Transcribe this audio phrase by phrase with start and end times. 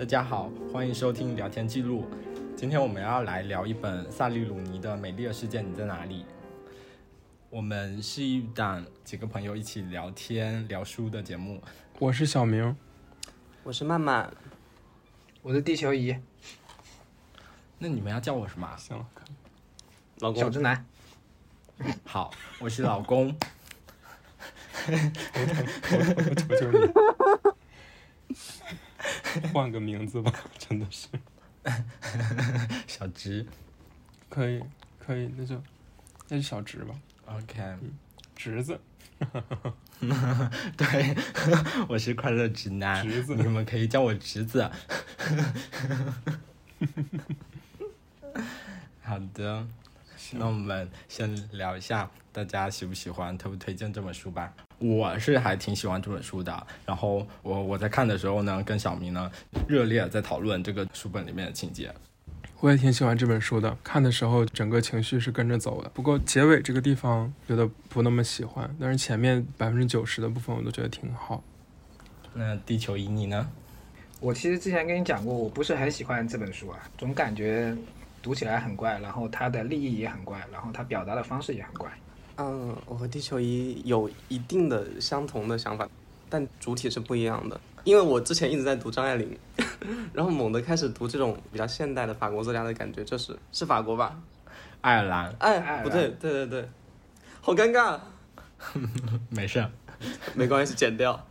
[0.00, 2.06] 大家好，欢迎收听聊天记录。
[2.56, 6.22] 今天我们要来聊一本萨利鲁尼的《美丽的世界你在哪里》。
[7.50, 11.62] 我们是一档几个朋友一起聊天聊书的节目。
[11.98, 12.74] 我是小明，
[13.62, 14.32] 我是曼曼，
[15.42, 16.16] 我是地球仪，
[17.76, 18.74] 那你们要叫我什么啊？
[18.78, 19.06] 行了，
[20.20, 20.86] 老公，小直男。
[22.06, 23.36] 好，我是老公。
[24.86, 26.78] 我求求你，
[29.52, 31.08] 换个名字吧， 真的是。
[32.86, 33.46] 小直。
[34.28, 34.62] 可以
[34.98, 35.60] 可以，那就
[36.28, 36.94] 那就小直吧
[37.26, 37.76] ，OK，
[38.36, 38.80] 侄子，
[40.76, 41.16] 对，
[41.88, 43.34] 我是快乐直男，侄子。
[43.34, 44.70] 你们可以叫我侄子。
[49.02, 49.66] 好的，
[50.34, 54.54] 那我们先聊一下大家喜不喜欢、推不推荐这本书吧。
[54.80, 59.30] 我是还挺喜欢这本书的，然后我我在看的时候呢，跟小明呢
[59.68, 61.94] 热烈在讨论这个书本里面的情节。
[62.60, 65.88] 我也挺喜欢这本书的，看的时候整个情绪是跟着走的。
[65.90, 71.42] 不过结尾这个地方觉得不那么喜欢，但是前面百分之九十的部分我都觉得挺好。
[72.32, 73.48] 那地球仪你呢？
[74.18, 77.76] 我其实之前跟你讲过，我不是很喜欢这本书啊，总感觉
[78.22, 81.90] 读起来很怪，然后它的立意也很怪，然后它表达的方式也很怪。
[82.40, 85.86] 嗯，我和地球仪有一定的相同的想法，
[86.30, 87.60] 但主体是不一样的。
[87.84, 89.38] 因为我之前一直在读张爱玲，
[90.14, 94.18] 然后猛地开始读这种比较现代的法国作家的感觉，就是是法国吧？
[94.80, 96.68] 爱尔兰，哎，不对，对对对，
[97.42, 97.98] 好尴尬，
[99.28, 99.66] 没事。
[100.34, 101.22] 没关系，剪掉。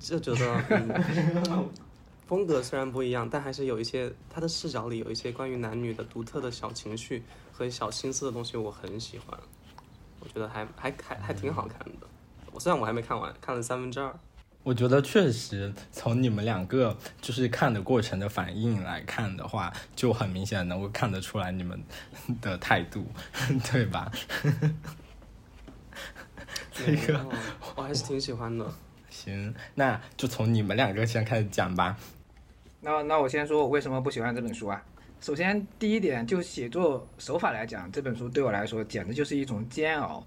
[0.00, 1.68] 就觉得、嗯、
[2.26, 9.38] 风格虽然不一样，但还是有一些他的视角里有一些关于男女的独特的小情绪和小心思的东西，我很喜欢。
[10.20, 12.06] 我觉得还还还还挺好看的。
[12.52, 14.14] 我虽然我还没看完，看了三分之二。
[14.64, 21.82] 我觉得确实，从你们两个就是看的过程的反应来看的话，就很明显能够看得出来你们
[22.40, 23.06] 的态度，
[23.70, 24.10] 对吧？
[26.72, 27.32] 这个哦
[27.76, 28.70] 我还是挺喜欢的。
[29.08, 31.96] 行，那就从你们两个先开始讲吧。
[32.80, 34.82] 那那我先说我为什么不喜欢这本书啊？
[35.20, 40.24] 首先第一点，就写作手法来讲，这本书对我来说简直就是一种煎熬。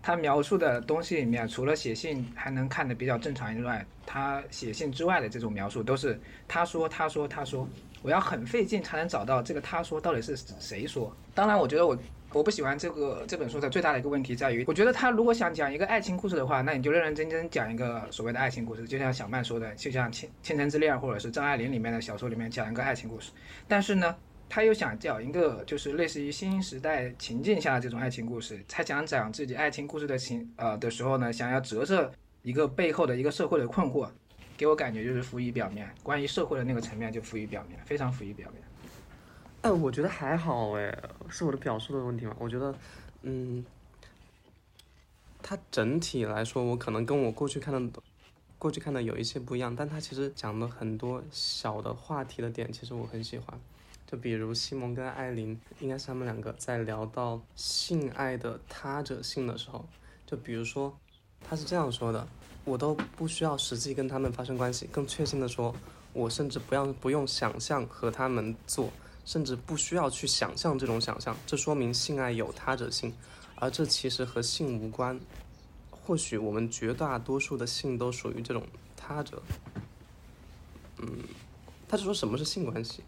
[0.00, 7.68] 他描述的东西里面，除了写信还能看得比较正常以外，他写信之外的这种描述都是他说他说他说，
[8.00, 11.14] 我要很费劲才能找到这个他说到底是谁说。
[11.34, 11.98] 当然，我觉得我
[12.34, 23.32] 我不喜欢这个这本书的最大的一个问题在于，我觉得他如果想讲一个爱情故事的话，那你就认认真真讲一个所谓的爱情故事，就像小曼说的，就像《倾倾城之恋》或者是张爱玲里面的小说里面讲一个爱情故事。
[23.66, 24.14] 但是呢，
[24.46, 32.12] 他又想讲一个就是类似于新时代情境下的这种爱情故事，他想讲自己爱情故事的情呃的时候呢，想要折射
[32.42, 34.06] 一个背后的一个社会的困惑，
[34.54, 38.62] 给我感觉就是浮于表面，关于社会的那个层面就浮于表面，非常浮于表面。
[39.62, 40.96] 哎，我觉得还好哎，
[41.28, 42.36] 是我的表述的问题吗？
[42.38, 42.72] 我觉得，
[43.22, 43.64] 嗯，
[45.42, 48.00] 它整体来说，我可能跟我过去看的，
[48.56, 53.58] 过去看的有一些不一样，但它其实讲了很多小的话题的点，其实我很喜欢。
[54.06, 59.84] 就比如西蒙跟艾琳，应该是他们两个在聊到性爱的他者性的时候，
[60.24, 60.96] 就比如说，
[61.42, 62.26] 他是这样说的：
[62.64, 65.74] 我都不需要实际跟他们发生关系，更确信的说，
[66.12, 68.90] 我甚至不要不用想象和他们做。
[69.28, 73.12] 甚至不需要去想象这种想象，这说明性爱有他者性，
[73.56, 75.20] 而这其实和性无关。
[75.90, 78.62] 或许我们绝大多数的性都属于这种
[78.96, 79.42] 他者。
[80.96, 81.06] 嗯，
[81.86, 83.02] 他是说什么是性关系？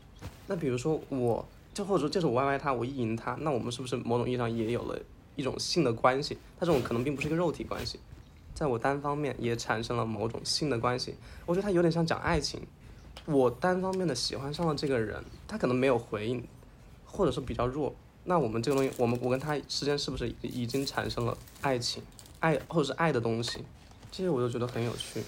[0.47, 1.43] 那比如说我，
[1.73, 5.01] 就或者说这是我 YY 他，我意淫他，那我们是不是某种意义上也有了
[5.37, 6.37] 一种性的关系？
[6.59, 7.99] 他这种可能并不是一个肉体关系，
[8.53, 11.15] 在我单方面也产生了某种性的关系。
[11.47, 12.61] 我觉得它有点像讲爱情。
[13.27, 16.43] 我单方面的喜欢上了这个人，他可能没有回应，
[17.05, 17.95] 或者是比较弱。
[18.25, 22.03] 那我们这个东西，我们我跟他之间是不是已经产生了爱情、
[22.41, 23.65] 爱或者是爱的东西？
[24.11, 25.23] 这些我就觉得很有趣。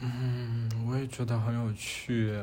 [0.00, 2.42] 嗯，我也觉得很有趣。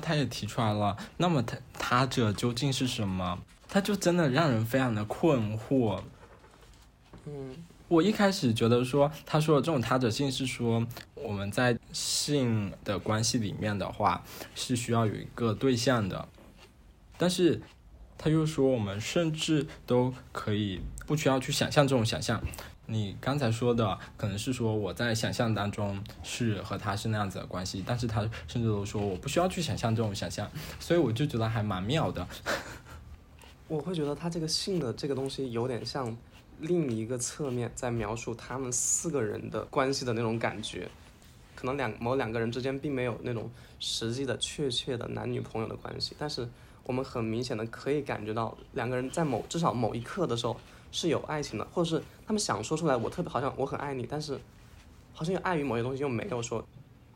[0.00, 3.38] 他也提出来了，那么他他者究竟是什么？
[3.68, 6.00] 他就真的让人非常的困惑。
[7.26, 7.56] 嗯。
[7.88, 14.22] 我一开始觉得说，他说的这种他者性是说，我们在性的关系里面的话，
[14.54, 16.28] 是需要有一个对象的。
[17.16, 17.62] 但是
[18.18, 22.42] 他又说，我们甚至都可以不需要去想象这种想象。
[22.84, 32.28] 你刚才说的可能是说我在想象当中是和他是那样子的关系，但是他甚至都说我不需要去想象这种想象，所以我就觉得还蛮妙的。
[33.66, 36.14] 我会觉得他这个性的这个东西有点像。
[36.60, 40.88] 另一个侧面在描述他们四个人的关系的那种感觉，
[41.54, 46.48] 可能两某两个人之间并没有那种实际的确切的男女朋友的关系，但是
[46.84, 50.56] 我们很明显的可以感觉到两个人在某至少某一刻的时候
[50.90, 54.38] 是有爱情的，或者是他们想说出来我特别好像我很爱你，但是
[55.12, 56.66] 好像又碍于某些东西又没有说。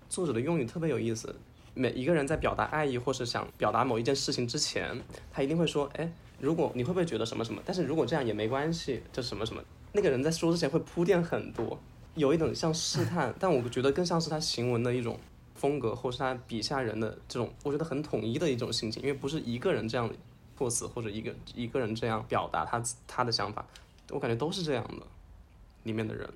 [0.08, 1.34] 作者的用语特别有意思，
[1.72, 5.00] 每一个人在表达爱意或是想表达某一件事情之前，
[5.32, 6.12] 他一定会说，哎，
[6.42, 7.62] 如果你会不会觉得什么什么？
[7.64, 9.62] 但是如果这样也没关系，就什么什么。
[9.92, 11.78] 那个人在说之前会铺垫很多，
[12.16, 15.16] 有一种像试探，但我觉得更像是他行文的一种
[15.54, 20.10] 风格，或是他笔下人的这种，我觉得很统一的一种心情，因为不是一个人这样
[20.58, 23.64] 措辞或者一个一个人这样表达他他的想法，
[24.10, 25.06] 我感觉都是这样的，
[25.84, 26.28] 里面的人。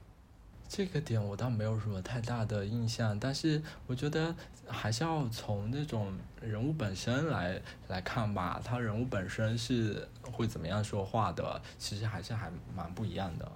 [0.69, 4.35] 这个点我倒没有什么太大的印象，但是我觉得
[4.67, 8.61] 还是要从那种人物本身来来看吧。
[8.65, 13.51] 他人物本身是会怎么样说话的，其实还是还蛮不一样的。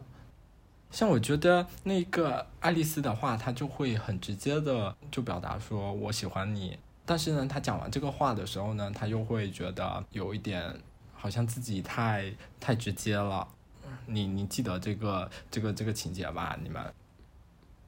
[0.90, 10.80] 像我觉得那个爱丽丝的话，她就会很直接的就表达说我喜欢你，但是呢，她讲完这个话的时候呢，她又会觉得有一点
[11.14, 13.46] 好像自己太太直接了。
[14.06, 16.58] 你你记得这个这个这个情节吧？
[16.62, 16.82] 你们？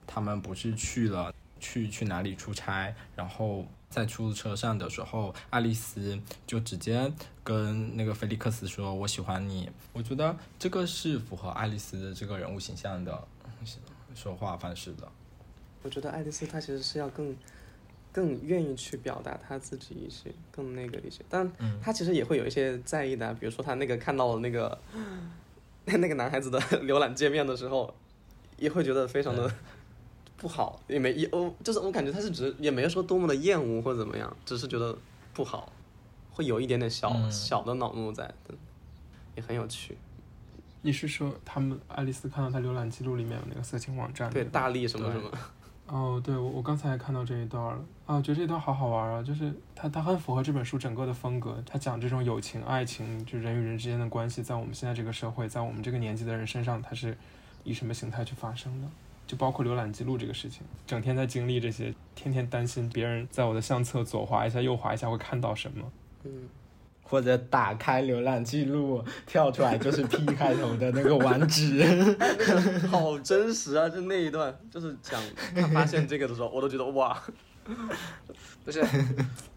[0.06, 7.12] 他们不是去了去去哪里出差，然后在出租车上的时候，爱丽丝就直接
[7.44, 13.22] 跟那个菲利克斯说：“我喜欢你。”我觉得这个是符合爱丽丝的这个人物形象的
[14.14, 15.06] 说话方式的。
[15.82, 17.36] 我觉得爱丽丝她其实是要更
[18.12, 21.50] 更愿意去表达她自己一些，更那个一些，但
[21.82, 24.78] 她其实也会有一些在意的，比如说她那个看到了那个
[25.84, 27.94] 那个男孩子的 浏览界面的时候，
[28.56, 29.52] 也会觉得非常的。
[30.42, 34.98] 不好也没也我就是我感觉他是只也没说多么的厌恶或者怎么样，只是觉得
[35.32, 35.70] 不好，
[36.32, 38.28] 会有一点点小小的恼怒在，
[39.36, 39.96] 也很有趣。
[40.80, 44.28] 你是说他们爱丽丝看到他浏览记录里面有那个色情网站？
[44.30, 45.30] 对，大力什么什么。
[45.86, 57.16] 哦，对，我我刚才也看到这一段了啊，觉得这段好好玩啊，就是他他很符合这本书整个的风格，他讲这种友情、爱情，就人与人之间的关系，在我们现在这个社会，在我们这个年纪的人身上，它是
[57.62, 58.88] 以什么形态去发生的？
[59.26, 65.90] 就包括浏览记录这个事情，整天在经历这些，天天担心别人在我的相册左滑一下、右滑一下会看到什么，
[66.24, 66.48] 嗯，
[67.02, 71.82] 或者打开浏览记录跳出来就是 P 开头的那个网址，
[72.88, 73.88] 好真实啊！
[73.88, 75.22] 就那一段，就是讲
[75.54, 77.18] 他发现这个的时候，我都觉得哇，
[78.64, 78.84] 不是，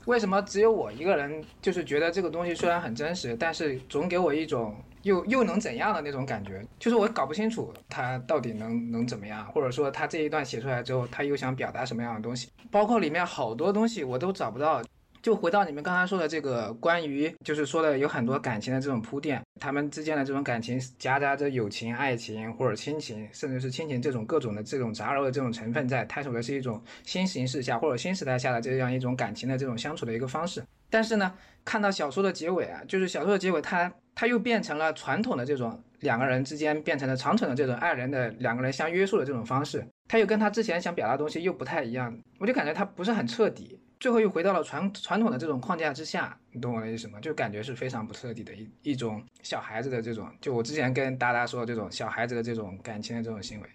[0.05, 4.75] 为什么只有我一个人就是觉得这个东西虽然很真实，但是总给我一种。
[5.05, 6.65] 又又能怎样的那种感觉？
[6.79, 12.49] 就是我搞不清楚他到底能能怎么样，或者说他这一段写出来之后，他又想表达什么样的东西？
[12.71, 14.81] 包括里面好多东西我都找不到。
[15.21, 30.63] 就回到你们刚才说的这个关于，就是说的有很多感情的这种铺垫，他们之间的这种感情夹杂着友情、爱情或者亲情，甚至是亲情这种各种的这种杂糅的这种成分在，探索的是一种新形势下或者新时代下的这样一种感情的这种相处的一个方式。
[30.91, 43.77] 但是呢，看到小说的结尾啊，就是小说的结尾，它它又变成了传统的这种两个人之间变成了长存的这种爱人的两个人相约束的这种方式，它又跟他之前想表达的东西又不太一样，我就感觉它不是很彻底。
[43.97, 47.19] 最后又回到了传传统的这种框架之下，你懂我的意思吗？
[47.21, 53.67] 就感觉是非常不彻底的一一种小孩子的这种，就我之前跟达达说的这种小孩子的这种感情的这种行为。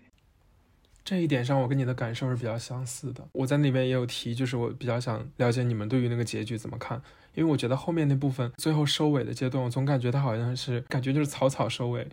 [1.03, 3.27] 这一点上，我跟你的感受是比较相似的。
[3.33, 7.01] 我在那边也有提，就是我比较想了解你们对于那个结局怎么看，
[7.35, 12.07] 因为我觉得后面那部分最后收尾的阶段，我总感觉他好像是感觉就是草草收尾。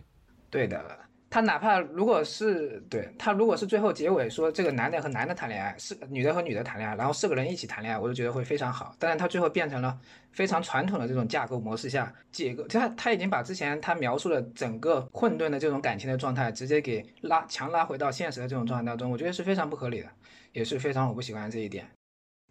[0.50, 0.84] 对的。
[1.30, 8.96] 他哪怕如果是对他，如果是最后结尾说这个男的和男的谈恋爱，是女的和女的谈恋爱，然后四个人一起谈恋爱，我就觉得会非常好。
[8.98, 9.94] 但是他最后变成了
[10.32, 20.08] 非常传统的这种架构模式下解构，他他已经把之前他描述的整个混沌的这种感情的状态，直接给拉强拉回到现实的这种状态当中，我觉得是非常不合理的，
[20.54, 21.86] 也是非常我不喜欢这一点。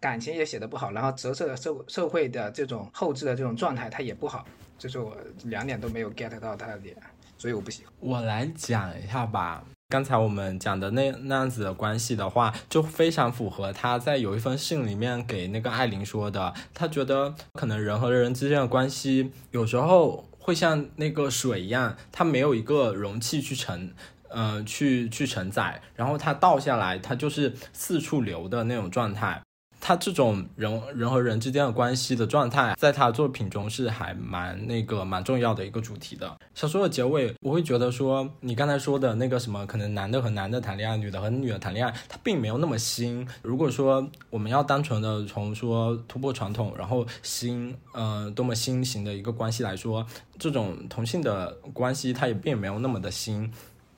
[0.00, 4.44] 感情也写的不好，然后折射社社会的这种后置的这种状态，它也不好，
[4.78, 6.96] 这是我两点都没有 get 到他的点。
[7.36, 7.84] 所以我不喜。
[8.00, 9.64] 我来讲一下吧。
[9.88, 16.52] 刚才我们讲的那那样子的关系的话，就非常符合他在有一封信里面给那个艾琳说的。
[16.74, 23.94] 他觉得可能人和人之间的关系有时候会像那个水一样，它没有一个容器去承，
[24.28, 29.40] 呃，去去承载，然后它倒下来，它就是四处流的那种状态。
[29.80, 36.36] 他这种人人和人之间的关系的状态，在他作品中是还蛮那个蛮重要的一个主题的。
[36.54, 43.26] 小说的结尾，我会觉得说，你刚才说的那个什么，可能男的和男的谈恋爱，女的和女的谈恋爱，它并没有那么新。
[43.42, 50.04] 如果说我们要单纯的从说突破传统，然后新，呃，多么新型的一个关系来说，
[50.38, 53.50] 这种同性的关系，它也并没有那么的新。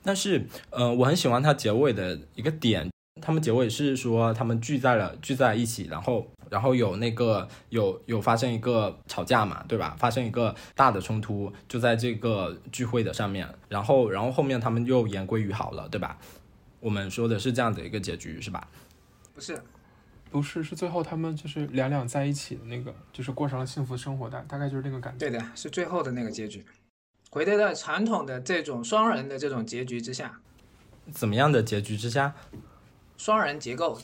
[0.03, 2.89] 但是，呃，我很喜欢它结尾的一个点。
[3.21, 9.95] 他们结尾是说他们聚在了聚在一起，然后然后有那个有有发生一个吵架嘛，对吧？
[9.97, 16.17] 发生一个大的冲突，就在这个聚会的上面，然后然后后面他们又言归于好了，对吧？
[16.79, 18.67] 我们说的是这样的一个结局，是吧？
[19.33, 19.61] 不是，
[20.31, 25.19] 不是，是最后他们就是两两在一起的那个，就是过上了幸福生活，大大概就是这个感觉。
[25.19, 26.65] 对的，是最后的那个结局。
[27.29, 30.39] 回到了传统的这种双人的这种结局之下，
[31.11, 32.33] 怎么样的结局之下？
[33.23, 33.99] 双人结构，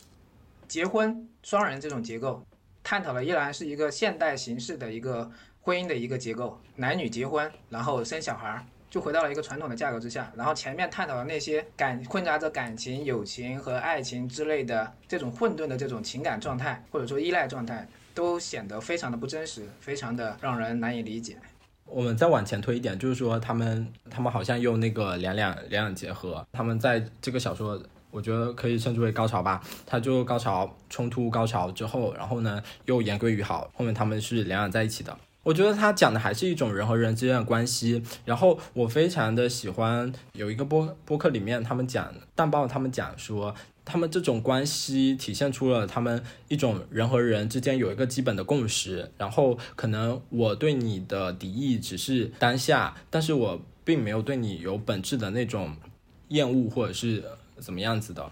[0.67, 2.45] 结婚双人这种结构，
[2.83, 5.27] 探讨了依然是一个现代形式的一个
[5.59, 10.31] 婚姻的一个结构，男女结婚，然后生小孩儿，就回到了一个传统的架构之下。
[10.36, 21.38] 然后前面探讨的那些感混杂着感情、友情和爱情之类的这种混沌的这种情感状态，或者说依赖状态，都显得非常的不真实，非常的让人难以理解。
[21.86, 29.61] 我们再往前推一点，就是说他们他们好像用那个两两两两结合，他们在这个小说，我觉得可以称之为高潮吧。
[29.85, 35.17] 他就高潮冲突高潮之后，然后呢又言归于好，后面他们是两两在一起的。
[35.43, 38.03] 我觉得他讲的还是一种人和人之间的关系。
[38.25, 43.55] 然后我非常的喜欢有一个播播客里面他们讲淡报，他们讲说。
[43.89, 55.73] 他们这种关系体现出了他们一种人和人之间有一个基本的共识，然后可能我对你的敌意只是当下，但是我并没有对你有本质的那种
[56.27, 57.23] 厌恶或者是
[57.59, 58.31] 怎么样子的。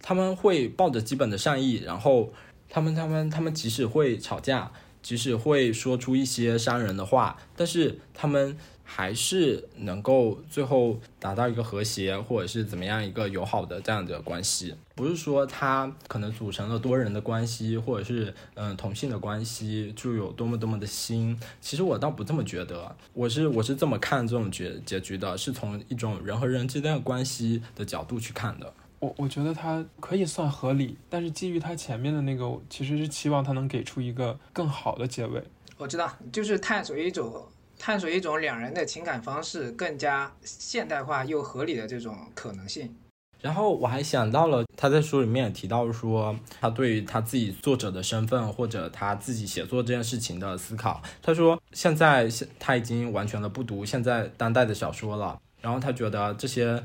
[0.00, 2.32] 他们会抱着基本的善意，然后
[2.68, 4.70] 他们他们他们即使会吵架，
[5.02, 8.56] 即使会说出一些伤人的话，但是他们。
[8.90, 14.74] 还是能够最后达到一个和谐，或者是怎么样一个友好的这样的关系。
[14.94, 21.38] 不是说他可能组成了多人的关系，或者是嗯同性的关系就有多么多么的新。
[21.60, 28.72] 其实我倒不这么觉得，我是我是这么看这种结结局的，是从一种人和人之间的关系的角度去看的。
[29.00, 35.44] 我我觉得它可以算合理，但是基于它前面的那个，其实是期望它能给出一个更好的结尾。
[35.76, 37.46] 我知道，就是探索一种。
[37.78, 42.94] 探索一种两人的情感方式更加现代化又合理的这种可能性。
[43.40, 51.00] 然后我还想到了，他在书里面也提到说，他对于他自己作者的身份或者他自己写作这件事情的思考。
[51.22, 56.82] 他说，现在现他已经完全的不读现在当代的小说了，然后他觉得这些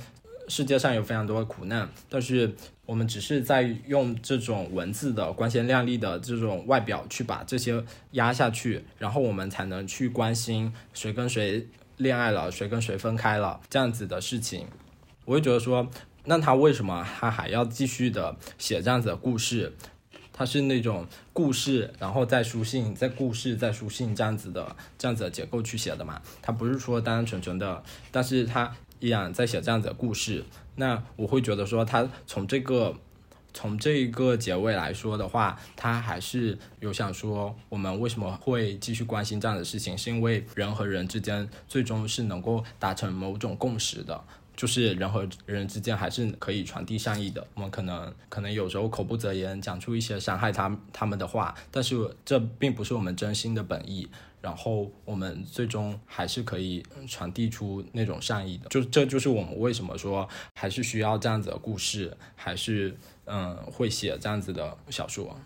[0.54, 2.54] 世界上有非常多的苦难，但是。
[2.86, 7.82] 我们只是在用这种文字的光鲜亮丽的这种外表去把这些
[8.12, 14.68] 压下去，然后我们才能去关心谁跟谁恋爱了，谁跟谁分开了这样子的事情。
[15.24, 15.90] 我会觉得说，
[16.26, 19.74] 那他为什么他还要继续的写这样子的故事？
[20.36, 26.20] 他是那种故事，然后再书信，再故事，再书信这样子的这样子的结构去写的嘛？
[26.42, 30.46] 他不是说单单纯纯的，但是他依然在写这样子的故事。
[30.76, 32.96] 那我会觉得说，他从这个
[33.54, 44.24] 从这一个结尾来说的话，他还是有想说，我们为什么会继续关心这样的事情，是因为人和人之间最终是能够达成某种共识的，
[44.56, 47.46] 就是人和人之间还是可以传递善意的。
[47.56, 54.08] 我们可能可能有时候口不择言，讲出一些伤害他他们的话，但是这并不是我们真心的本意。
[54.44, 65.40] 然后我们最终还是可以传递出那种善意的，就这就是我们为什么说还是需要这样子的故事，还是嗯会写这样子的小说。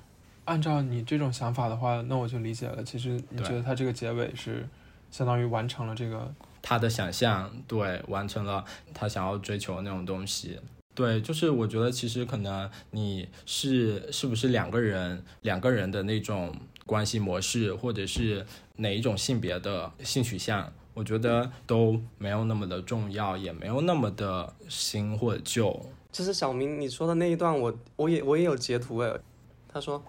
[0.46, 2.84] 按照你这种想法的话，那我就理解了。
[2.84, 4.68] 其实你觉得他这个结尾是
[5.12, 10.60] 相当于完成了这个他的想象，对，完成了他想要追求的那种东西。
[10.96, 16.56] 对，就是我觉得其实可能你是是不是两个人两个人的那种
[16.88, 18.44] 关系模式，或者是。
[18.78, 25.86] 哪一种性别的性取向，我觉得都没有那么的重要，也没有那么的新或旧。
[26.12, 29.20] 其实小明你说的那一段，我我也我也有截图诶。
[29.68, 30.04] 他说，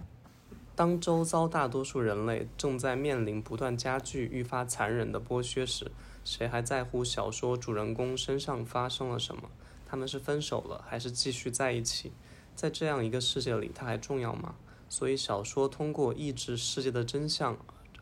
[0.74, 5.90] 当周遭大多数人类正在面临不断加剧、愈发残忍的剥削时，
[6.24, 9.42] 谁还在乎小说主人公身上发生了什么？
[9.84, 12.12] 他们是分手了，还是继续在一起？
[12.54, 14.54] 在这样一个世界里，它还重要吗？
[14.88, 17.58] 所以小说通过抑制世界的真相。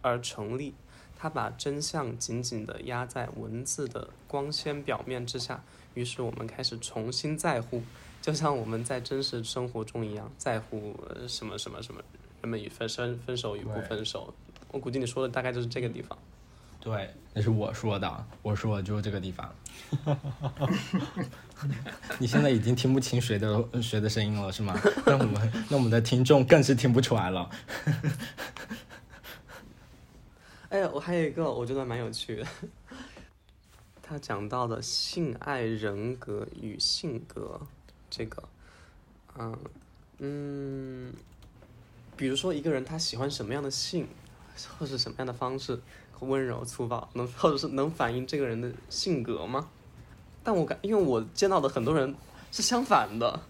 [0.07, 0.73] 而成立，
[1.19, 7.83] 他把真相紧紧地压在文字的光鲜表面之下，于是我们开始重新在乎，
[8.23, 10.95] 就像我们在真实生活中一样，在乎
[11.27, 12.01] 什么什么什么，
[12.41, 14.33] 人们与分分分手与不分手。
[14.71, 16.17] 我估计你说的大概就是这个地方。
[16.79, 19.53] 对，那是我说的，我说的就是这个地方。
[22.21, 24.79] 你现在已经听不清谁的谁的声音了，是吗？
[25.05, 27.51] 那我们那我们的听众更是听不出来了。
[30.69, 32.47] 哎，我还有一个，我觉得蛮有趣的。
[34.03, 37.61] 他讲到的性爱人格与性格，
[38.11, 38.43] 这个，
[39.39, 39.57] 嗯
[40.19, 41.13] 嗯，
[42.17, 44.09] 比如说一个人他喜欢什么样的性，
[44.79, 45.81] 或是什么样的方式，
[46.21, 49.69] 温柔粗暴，能或者是能反映这个人的性格吗？
[50.43, 52.15] 但我感，因为我见到的很多人
[52.51, 53.41] 是相反的，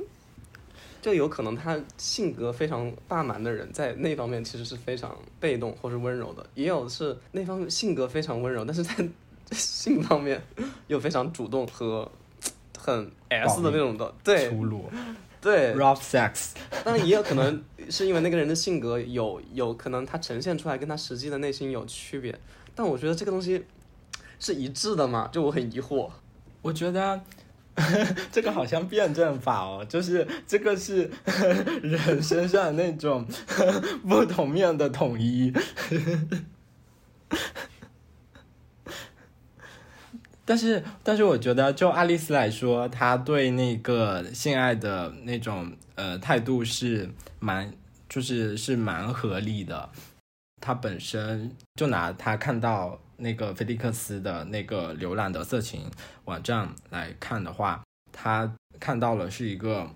[1.06, 8.92] 就有可能他性格非常霸蛮的人，在那方面其实是非常被动或是温柔的，也有是那方面性格非常温柔，但是在
[9.54, 10.42] 性方面
[10.88, 12.10] 又非常主动和
[12.76, 14.90] 很 S 的那种的，对粗鲁
[15.40, 22.36] 对，，rough sex， 当然也有可能是因为那个人的性格有有可能他呈现出来跟他实际的内心有区别，
[22.74, 23.64] 但我觉得这个东西
[24.40, 26.10] 是一致的嘛，就我很疑惑。
[26.62, 27.20] 我觉得
[28.32, 31.10] 这个好像辩证法哦，就是这个是
[31.82, 33.26] 人身上那种
[34.08, 35.52] 不同面的统一。
[40.48, 47.72] 但是，但是我觉得，就爱丽丝来说，她对那个性爱的那种呃态度是蛮，
[48.08, 49.90] 就是是蛮合理的。
[50.62, 55.90] 她本身就拿她看到那个菲利克斯的那个浏览的色情
[56.24, 57.82] 网站来看的话，
[58.12, 59.88] 他看到了是一个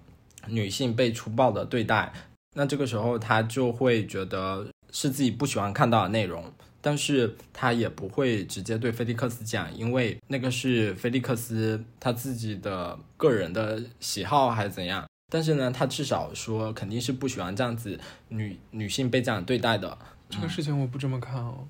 [0.47, 2.13] 女性被粗暴的对待，
[2.55, 6.53] 那这个时候他就会觉得是自己不喜欢看到的内容。
[6.83, 15.07] 但是他也不会直接对菲利克斯讲，因为那个是菲利克斯他自己的个人的喜好还是怎样。
[15.31, 19.99] 但是呢，他至少说肯定是不喜欢这样子女女性被这样对待的。
[20.31, 21.69] 这个事情我不这么看哦。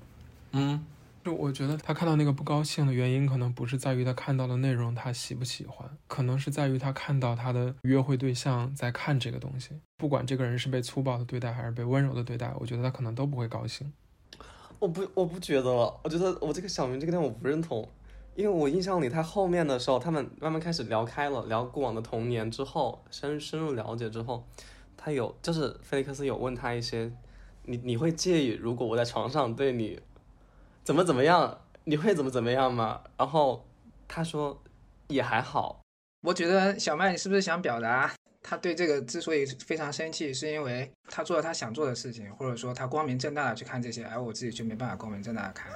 [0.53, 0.81] 嗯，
[1.23, 9.79] 就我觉得他看到那个不高兴的原因，可能不是在于他看到的内容他喜不喜欢，可能是在于他看到他的约会对象在看这个东西。
[9.97, 13.93] 不管这个人是被粗暴的对待还是被温柔的对待，我觉得他可能都不会高兴。
[14.79, 15.99] 我不，我不觉得了。
[16.03, 17.87] 我觉得我这个小明这个点我不认同，
[18.33, 24.43] 因为我印象里他后面的时候，他们慢慢开始聊开了，聊过往的童年之后，深深入了解之后，
[24.97, 27.11] 他有就是菲利克斯有问他一些，
[27.65, 29.99] 你你会介意如果我在床上对你
[30.83, 33.01] 怎么怎么样，你会怎么怎么样吗？
[33.17, 33.65] 然后
[34.07, 34.61] 他说
[35.07, 35.81] 也还好，
[36.21, 45.71] 我觉得小麦，你是不是想表达他对这个之所以非常生气，是因为他做了他想做的事情，或者说他光明正大的去看这些，而我自己就没办法光明正大的看。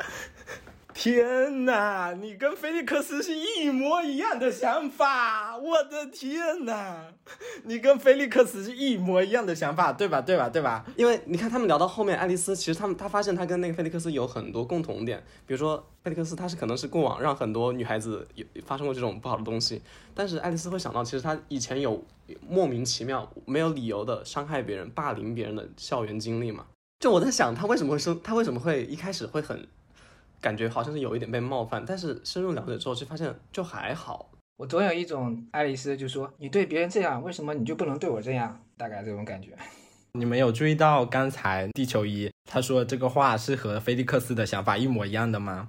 [0.97, 5.57] 天哪，你跟菲利克斯是一模一样的想法！
[5.57, 7.11] 我的天哪，
[7.65, 10.21] 你跟菲利克斯是一模一样的想法，对吧？
[10.21, 10.47] 对吧？
[10.47, 10.85] 对吧？
[10.95, 19.81] 因为你看他们聊到后面，爱丽丝其实他们他发现他跟那个菲利克斯有很多共同点，比如说菲利克斯他是可能是过往让很多女孩子有发生过这种不好的东西，
[20.15, 22.01] 但是爱丽丝会想到其实他以前有
[22.49, 26.65] 莫名其妙没有理由的伤害别人、霸凌别人的校园经历嘛。
[27.01, 29.67] 就我在想他为什么会生，他为什么会一开始会很
[30.45, 34.29] 感觉好像是有一点被冒犯，但是深入了解之后就发现就还好。
[34.57, 38.61] 我总有一种爱丽丝就说你对别人这样，为什么你就不能对我这样？
[38.77, 39.57] 大概这种感觉。
[40.13, 45.67] 你们有注意到刚才地球仪他说这个话是和菲利克斯的想法一模一样的吗？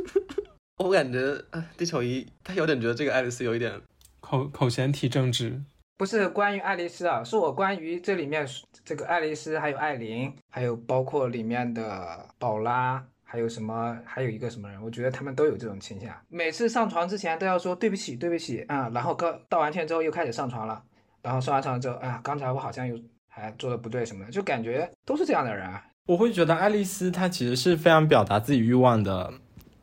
[0.84, 3.80] 我感觉啊地球仪他有点觉得这个爱丽丝有一点
[4.20, 5.62] 口口嫌体正直，
[5.96, 8.46] 不是关于爱丽丝啊，是我关于这里面
[8.84, 13.02] 这个爱丽丝，还有艾琳，还有包括里面的宝拉，
[13.34, 16.14] 还有什么，还有一个什么人，我觉得他们都有这种倾向。
[16.28, 20.80] 每次上床之前都要说对不起，对不起啊、然后刚道完歉之后又开始上床了，
[21.20, 22.96] 然后上完床之后，啊，刚才我好像又
[23.28, 25.84] 还做的不对什么的，就感觉都是这样的人啊。
[26.06, 29.34] 我会觉得爱丽丝她其实是非常表达自己欲望的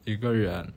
[0.06, 0.72] 一个人，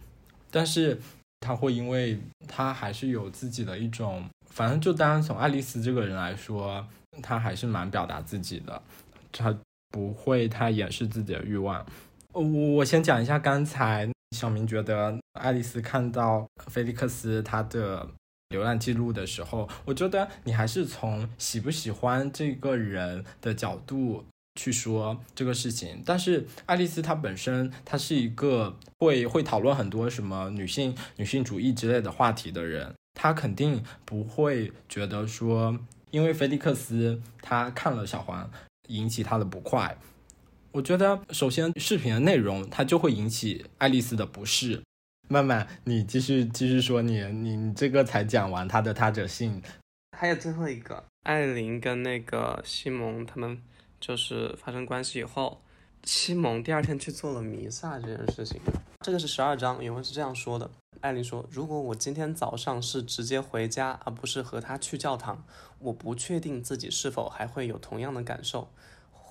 [0.50, 1.00] 但是
[1.38, 6.84] 她会因为她还是有自己的一种，反正就单从爱丽丝这个人来说，
[7.22, 8.82] 她还是蛮表达自己的，
[9.30, 9.56] 她
[9.90, 11.87] 不会太掩饰自己的欲望。
[12.34, 18.08] 我我先讲一下刚才小明觉得爱丽丝看到菲利克斯他的
[18.50, 24.24] 浏览记录的时候，我觉得你还是从喜不喜欢这个人的角度
[24.56, 26.02] 去说这个事情。
[26.04, 35.78] 但是爱丽丝她本身她是一个会会讨论很多什么女性女性主义之类的话题的人，她肯定不会觉得说，
[36.10, 38.50] 因为菲利克斯他看了小黄
[38.88, 39.96] 引起他的不快。
[40.74, 44.82] 我觉得首先视频的内容它就会引起爱丽丝的不适。
[45.28, 49.62] 曼曼，你继续继续说你你你这个才讲完他的他者性，
[50.18, 53.62] 还有最后一个，艾琳跟那个西蒙他们
[54.00, 55.62] 就是发生关系以后，
[56.02, 58.60] 西蒙第二天去做了弥撒这件事情。
[59.02, 60.68] 这个是十二章，原文是这样说的：
[61.00, 65.44] 艾琳说，如果我今天早上是直接回家，而不是和他去教堂，
[65.78, 68.68] 我不确定自己是否还会有同样的感受。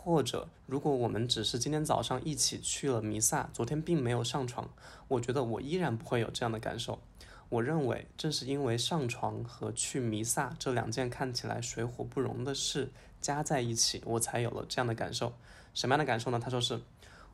[0.03, 4.69] 或者，如果我们只是今天早上一起去了弥撒，昨天并没有上床，
[5.07, 6.99] 我觉得我依然不会有这样的感受。
[7.47, 15.31] 我认为正是因为上床和去弥撒这两件看起来水火不容的事加在一起，我才有了这样的感受。
[15.73, 16.37] 什么样的感受呢？
[16.37, 16.81] 他说是，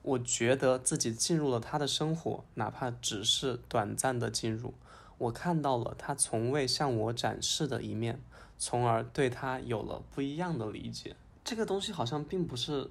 [0.04, 4.76] 我觉得自己进入了他的生活，哪怕只是短暂的进入，
[5.18, 8.22] 我看到了他从未向我展示的一面，
[8.60, 11.16] 从而对他有了不一样的理解。
[11.50, 12.88] 这个东西好像并不是，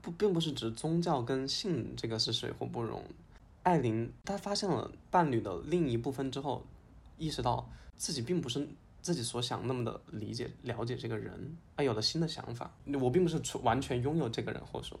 [0.00, 3.02] 不，并不是指宗教跟性这个是水火不容。
[3.64, 6.64] 艾琳她发现了伴侣的另一部分之后，
[7.18, 8.68] 意识到自己并不是
[9.02, 12.70] 自己所想那么的理解了解这个人，而有了新的想法。
[13.02, 15.00] 我并不是完全拥有这个人，或者说，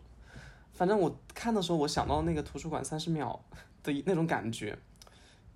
[0.72, 3.40] 反正我看的时候，我想到那个图书馆三十秒
[3.84, 4.76] 的那种感觉，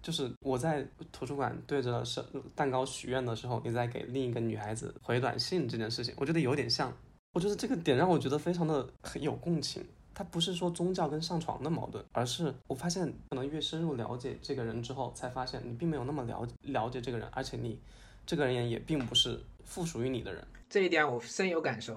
[0.00, 6.96] 就是我在图书馆对着是蛋糕许愿的时候，你在给另一个女孩子回短信这件事情，我觉得有点像。
[7.32, 9.84] 我觉得这个点让我觉得非常的很有共情。
[10.12, 17.78] 它不是说宗教跟上床的矛盾，而是我发现可能越深入了解这个人之后，才发现你并没有那么了了解这个人，而且你
[18.26, 20.46] 这个人也并不是附属于你的人。
[20.68, 21.96] 这一点我深有感受，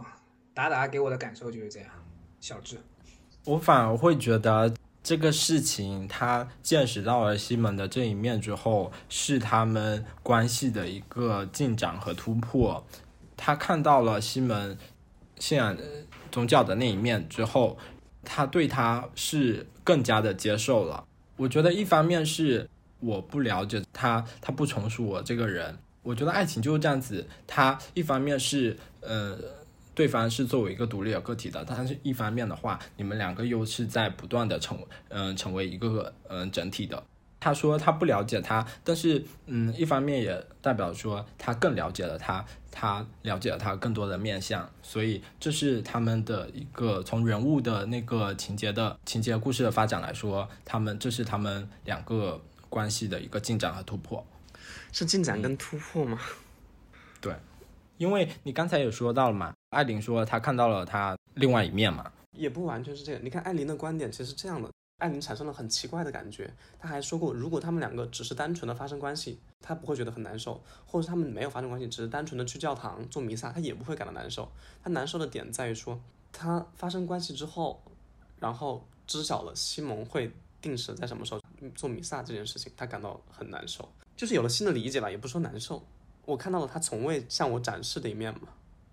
[0.53, 1.89] 达达给我的感受就是这样。
[2.39, 2.77] 小智，
[3.45, 12.85] 我反而会觉得这个事情他见识到了西门的这一面之后，是他们关系的一个进展和突破。
[13.35, 14.77] 他看到了西门
[15.39, 15.77] 信仰
[16.31, 17.77] 宗教的那一面之后。
[18.25, 21.03] 他对他是更加的接受了。
[21.35, 22.69] 我觉得一方面是
[23.01, 25.77] 我不了解他，他不成熟我这个人。
[26.03, 29.37] 我觉得爱情就是这样子，他一方面是呃，
[29.93, 34.77] 对方是作为一个独立的个体的，但是一方面的话，你们两个又是在不断的成
[35.09, 37.03] 嗯成为一个嗯整体的。
[37.43, 54.25] 他说他不了解他，但是嗯，一方面也代表说他更了解了他，他了解了他更多的面相，所以这是他们的一个从人物的那个情节的情节故事的发展来说，他们这是他们两个关系的一个进展和突破，
[54.93, 56.17] 是进展跟突破吗？
[57.19, 57.35] 对，
[57.97, 64.69] 因为你刚才也说到了嘛，艾琳说她看到了他另外一面嘛，也不完全是这个，你看艾琳的观点其实是这样的。
[65.03, 70.53] 艾琳产生了很奇怪的感觉，他还说过，如果他们两个只是单纯的发生关系，他不会觉得很难受；
[70.85, 74.49] 或者他们没有发生关系，只是单纯的去教堂做弥撒，他也不会感到难受。
[74.81, 75.99] 他难受的点在于说，
[76.31, 77.83] 他发生关系之后，
[78.39, 81.41] 然后知晓了西蒙会定时在什么时候
[81.75, 85.83] 做弥撒这件事情，他感到很难受，就是有了新的理解吧，也不说难受。
[86.23, 88.47] 我看到了他从未向我展示的一面嘛。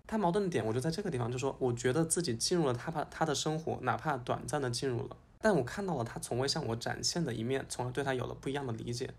[0.05, 5.15] 他矛盾的点，我就在这个地方，就说我觉得自己进入了他怕他的生活，哪怕短暂的进入了。
[5.41, 9.09] 但我看到了他从未向我展现的一面，从而对他有了不一样的理解。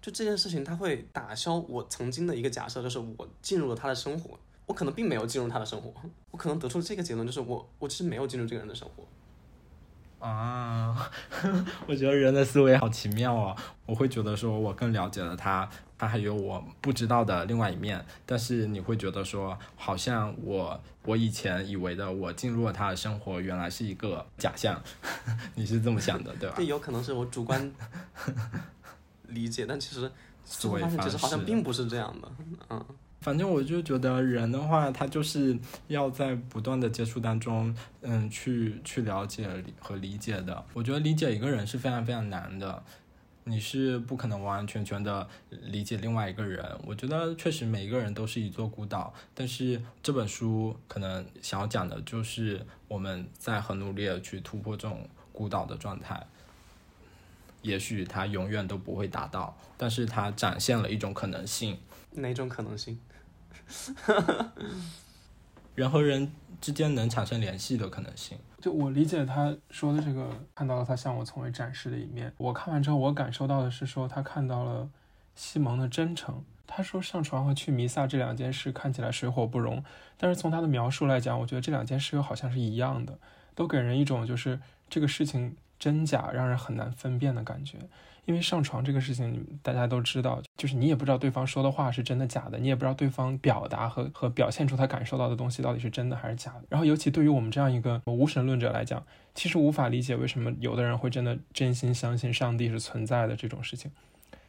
[0.00, 4.38] 就这件事情，他会打消我曾经的一个假设，就是我进入了他的生活。
[4.66, 5.92] 我可能并没有进入他的生活，
[6.30, 10.26] 我可能得出这个结论，就是我我其实没有进入这个人的生活。
[10.26, 11.10] 啊，
[11.88, 13.56] 我觉得人的思维好奇妙啊。
[13.86, 15.68] 我会觉得说我更了解了他。
[15.98, 24.80] 他还有我不知道的另外一面，但是你会觉得说，好像我我以前以为的我进入了他的生活，原来是一个假象，
[25.56, 26.54] 你是这么想的，对吧？
[26.56, 27.70] 这有可能是我主观
[29.26, 30.10] 理解，但其实
[30.44, 32.30] 最后发现其实好像并不是这样的，
[32.70, 32.84] 嗯。
[33.20, 35.58] 反正我就觉得人的话，他就是
[35.88, 39.48] 要在不断的接触当中，嗯，去去了解
[39.80, 40.64] 和理解的。
[40.72, 42.80] 我觉得理解一个人是非常非常难的。
[43.48, 56.26] 你是不可能完完全全的理解另外一个人，我觉得确实每一个人都是一座孤岛，但是这本书可能想要讲的就是我们在很努力的去突破这种孤岛的状态，
[57.62, 61.78] 也许它永远都不会达到，但是它展现了一种可能性。
[62.12, 63.00] 哪种可能性？
[65.78, 66.28] 人和人
[66.60, 68.36] 之间能产生联系的可能性。
[68.60, 72.32] 就我理解他说的这个，看到了他向我从未展示的一面。
[72.36, 74.90] 我看完之后，我感受到的是说他看到了
[75.36, 76.42] 西蒙的真诚。
[76.66, 79.82] 他说上床和去弥撒这两件事看起来水火不容，
[80.16, 83.16] 但是从他的描述来讲，我觉得这两件事又好像是一样的，
[83.54, 84.58] 都给人一种就是
[84.90, 87.78] 这个事情真假让人很难分辨的感觉。
[88.28, 96.64] 因为上床这个事情，大家都知道，就是你也不知道对方说的话是真的假的，你也不知道对方表达和和表现出他感受到的东西到底是真的还是假的。
[96.68, 99.02] 然后，尤其对于我们这样一个无神论者来讲，
[99.34, 103.90] 其实无法理解为什么有的人会真的真心相信上帝是存在的这种事情。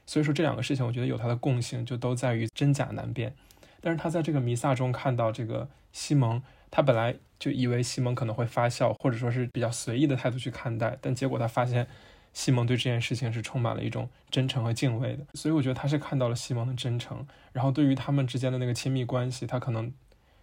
[0.05, 3.33] 所以说，这两个事情我觉得有它的共性，就都在于真假难辨。
[3.79, 11.87] 但是他在这个弥撒中看到这个西蒙，他本来就以为西蒙可能会发笑，或者说是比较随意的态度去看待，但结果他发现。
[12.33, 19.91] 西蒙对这件事情是充满了一种真诚和敬畏的，所以我觉得他是看到了西蒙的真诚，然后对于他们之间的那个亲密关系，他可能，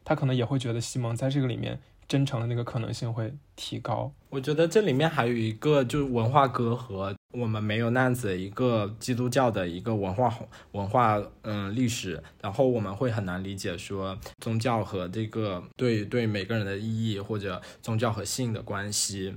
[0.04, 4.12] 他可能也会觉得西蒙在这个里面真诚的那个可能性会提高。
[4.30, 10.32] 我觉得这里面还有一个就是文化隔阂，我们没有那样子一个基督教的一个文化
[10.72, 19.36] 文化嗯历史，然后我们会很难理解说宗教和这个对对每个人的意义，或者宗教和性的关系。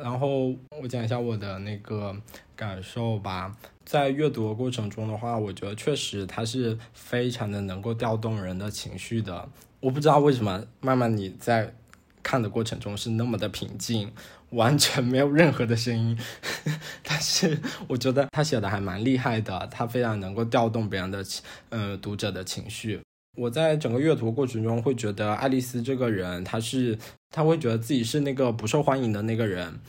[0.00, 2.14] 然后我讲一下我的那个
[2.54, 9.48] 感受吧，在阅读的过程中的话，我觉得确实它是非常的能够调动人的情绪的。
[9.80, 11.74] 我不知道为什么，慢慢你在
[12.22, 14.12] 看的过程中是那么的平静，
[14.50, 16.16] 完全没有任何的声音。
[17.02, 23.00] 但是我觉得他写的还蛮厉害的，他非常能够调动别人的情，呃，读者的情绪。
[23.36, 26.98] 我在整个阅读过程中会觉得爱丽丝这个人，他是
[27.30, 29.80] 他会觉得自己是那个不受欢迎的那个人，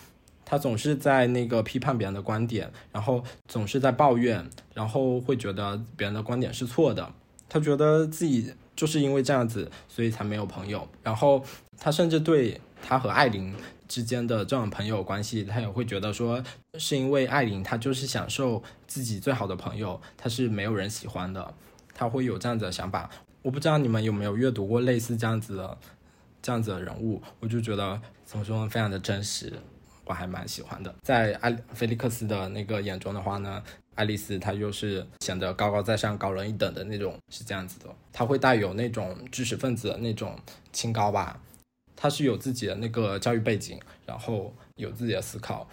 [0.46, 7.14] 他总是在那个批判别人的观点，然后总是在抱怨，然后会觉得别人的观点是错的，
[7.48, 8.54] 他觉得自己。
[8.76, 10.88] 就是因为这样子，所以才没有朋友。
[11.04, 11.46] 然后
[11.78, 13.54] 他甚至对他和艾琳
[13.88, 16.44] 之间的这种朋友关系，他也会觉得说，
[16.80, 21.54] 是因为艾琳她就是享受自己最好的朋友，她是没有人喜欢的，
[21.94, 23.08] 他会有这样子的想法。
[23.44, 25.78] 我不知道你们有没有阅读过类似这样子的
[26.42, 29.54] 这样子的人物，我就觉得怎么说呢非常的真实，
[30.06, 30.96] 我还蛮喜欢的。
[31.04, 33.62] 在艾菲利克斯的那个眼中的话呢？
[33.96, 37.86] 爱丽丝她就是显得高高在上、高人一等的那种，是这样子的。
[38.12, 40.36] 她会带有那种知识分子的那种
[40.72, 41.40] 清高吧。
[41.96, 45.70] 她是有自己的那个教育背景，然后有自己的思考。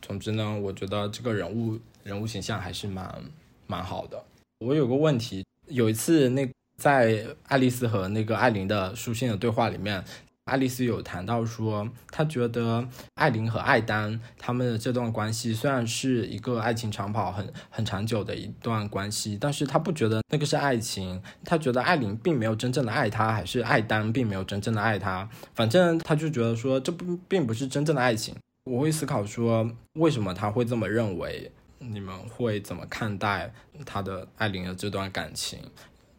[0.00, 3.24] 总之呢，我觉得这个人物人物形象还是蛮
[3.66, 4.24] 蛮好的。
[4.60, 10.04] 我有个问题，有一次那在爱丽丝和那个艾琳的书信的对话里面。
[10.44, 21.22] 爱丽丝有谈到说，她觉得艾琳和艾丹他们的这段关系虽然是一个爱情长跑很很长久的一段关系，但是她不觉得那个是爱情。
[21.46, 25.26] 她觉得艾琳并没有真正的爱他，还是艾丹并没有真正的爱他。
[25.54, 28.36] 反正她就觉得说，这不并不是真正的爱情。
[28.70, 31.50] 我会思考说，为什么他会这么认为？
[31.78, 33.52] 你们会怎么看待
[33.84, 35.58] 他的艾琳的这段感情，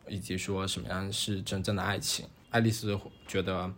[0.08, 2.28] 以及说什么样是真正的爱情？
[2.50, 3.74] 爱丽丝觉得。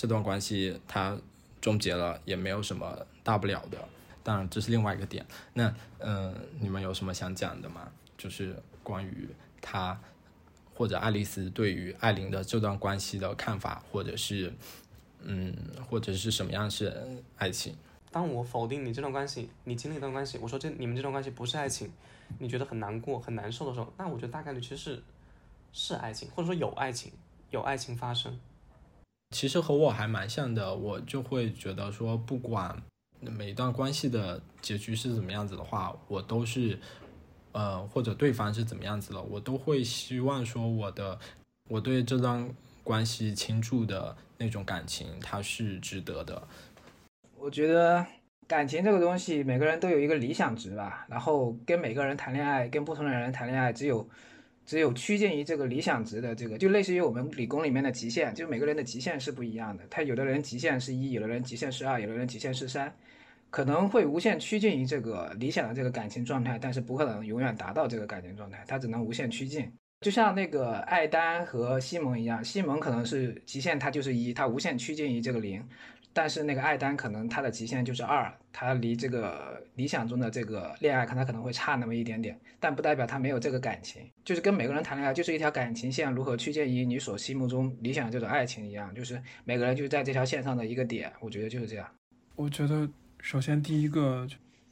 [0.00, 1.18] 这段关系它
[1.60, 3.76] 终结了，也没有什么大不了的。
[4.22, 5.26] 当然，这是另外一个点。
[5.54, 7.90] 那，嗯，你们有什么想讲的吗？
[8.16, 9.28] 就是关于
[9.60, 10.00] 他
[10.72, 14.52] 或者爱丽丝对于艾琳的这段关系的看法，或者是，
[15.22, 15.52] 嗯，
[15.90, 17.74] 或者是什么样是爱情？
[18.12, 21.90] 当我否定你这段关系，你经历一段关系，我说这你们这段关系不是爱情，
[22.38, 25.02] 你觉得很难过、很难受的时候，那我觉得大概率其实是
[25.72, 27.12] 是爱情，或者说有爱情，
[27.50, 28.38] 有爱情发生。
[29.30, 32.82] 其实和我还蛮像的，我就会觉得说，不管
[33.20, 36.78] 每一段关系的结局是怎么样子的话，我都是，
[37.52, 41.18] 呃，或者对方是怎么样子的，我都会希望说，我的
[41.68, 42.48] 我对这段
[42.82, 46.48] 关系倾注的那种感情，它是值得的。
[47.36, 48.06] 我觉得
[48.46, 54.08] 感情这个东西，每个人都有一个理想值吧，然后跟每个人谈恋爱，跟不同的人谈恋爱，只有。
[54.68, 59.82] 只有趋近于这个理想值的这个，就类似于我们理工里面的极限，就每个人的极限是不一样的。
[59.88, 62.94] 他有的人极限是一，有的人极限是二，有的人极限是三，
[63.48, 69.72] 可能会无限趋近于这个理想的这个感情状态，但是不可能永远达到这个感情状态，他只能无限趋近。
[70.00, 75.62] 就像那个艾丹和西蒙一样，西蒙可能是极限，他就是一，他无限趋近于这个零。
[76.12, 91.88] 但是那个艾丹可能他的极限就是二，他离这个理想中的这个恋爱，看他可能会差那么一点点，但不代表他没有这个感情，就是跟每个人谈恋爱就是一条感情线如何趋近于你所心目中理想的这种爱情一样，就是每个人就是在这条线上的一个点，我觉得就是这样。
[92.34, 92.88] 我觉得
[93.20, 94.26] 首先第一个，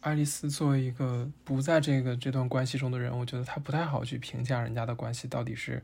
[0.07, 5.83] 爱丽丝作为一个不在这个这段关系中的人，我觉得她不太好去评价人家的关系到底是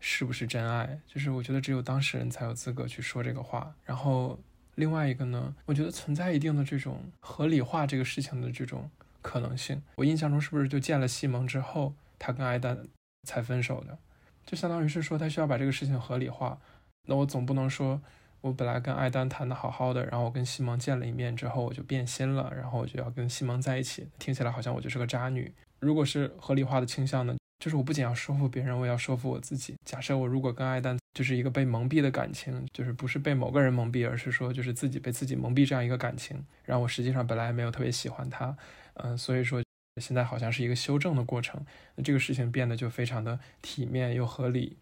[0.00, 4.38] 是不是真爱，就是我觉得只有当事人才有资格去说这个话，然后。
[4.76, 8.90] 另外一个呢，我觉得存在一定的这种合理化这个事情的这种
[9.22, 9.80] 可能性。
[9.94, 12.88] 我印象中是不是就见了西蒙之后，他跟艾丹
[13.22, 13.96] 才分手的？
[14.44, 16.58] 就相当于是说他需要把这个事情合理化。
[17.06, 18.02] 那我总不能说
[18.44, 25.50] 我本来跟艾丹谈的好好的，然后我跟西蒙见了一面之后我就变心了，然后我就要跟西蒙在一起，听起来好像我就是个渣女。
[25.80, 27.34] 如果是合理化的倾向呢？
[27.58, 29.74] 就是我不仅要说服别人，我也要说服我自己。
[29.86, 38.54] 假设我如果跟艾丹就是一个被蒙蔽的感情，就是不是被某个人蒙蔽，而是说就是自己被自己蒙蔽这样一个感情，然后我实际上本来没有特别喜欢他，
[38.96, 39.62] 嗯，所以说
[40.02, 44.76] 现在好像是一个修正的过程，那这个事情变得就非常的体面又合理，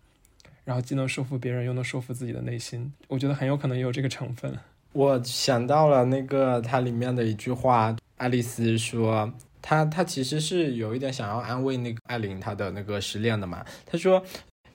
[0.64, 4.57] 然后既能说服别人，又能说服自己的内心，我觉得很有可能也有这个成分。
[4.92, 9.33] 我想到了那个它里面的一句话，爱丽丝说。
[9.64, 13.64] 他他其实是有一点想要安慰那个艾琳，她的那个失恋的嘛。
[13.87, 14.20] 他说，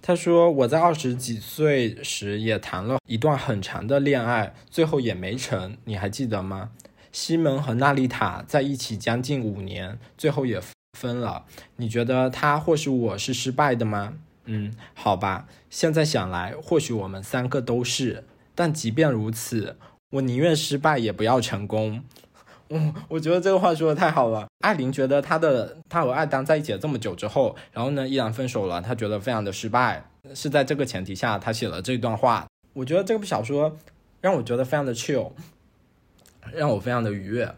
[0.02, 6.69] 他说我在二十几岁时也谈了一段很长的恋爱，最后也没成，你还记得吗？
[7.12, 10.62] 西蒙和娜丽塔在一起将近五年，最后也
[10.97, 11.43] 分了。
[11.76, 14.13] 你觉得他或是我是失败的吗？
[14.47, 15.47] 嗯，好吧。
[15.69, 18.25] 现在想来，或许我们三个都是。
[18.55, 19.77] 但即便如此，
[20.10, 22.03] 我宁愿失败也不要成功。
[22.69, 24.47] 嗯，我觉得这个话说的太好了。
[24.62, 30.10] 艾琳觉得她的她和艾丹在一起了这么久之后，然后呢依然分手了，她觉得非常的失败。
[30.33, 32.47] 是在这个前提下，她写了这段话。
[32.73, 33.77] 我觉得这部小说
[34.19, 35.31] 让我觉得非常的 chill。
[36.53, 37.53] 让我非常的愉悦，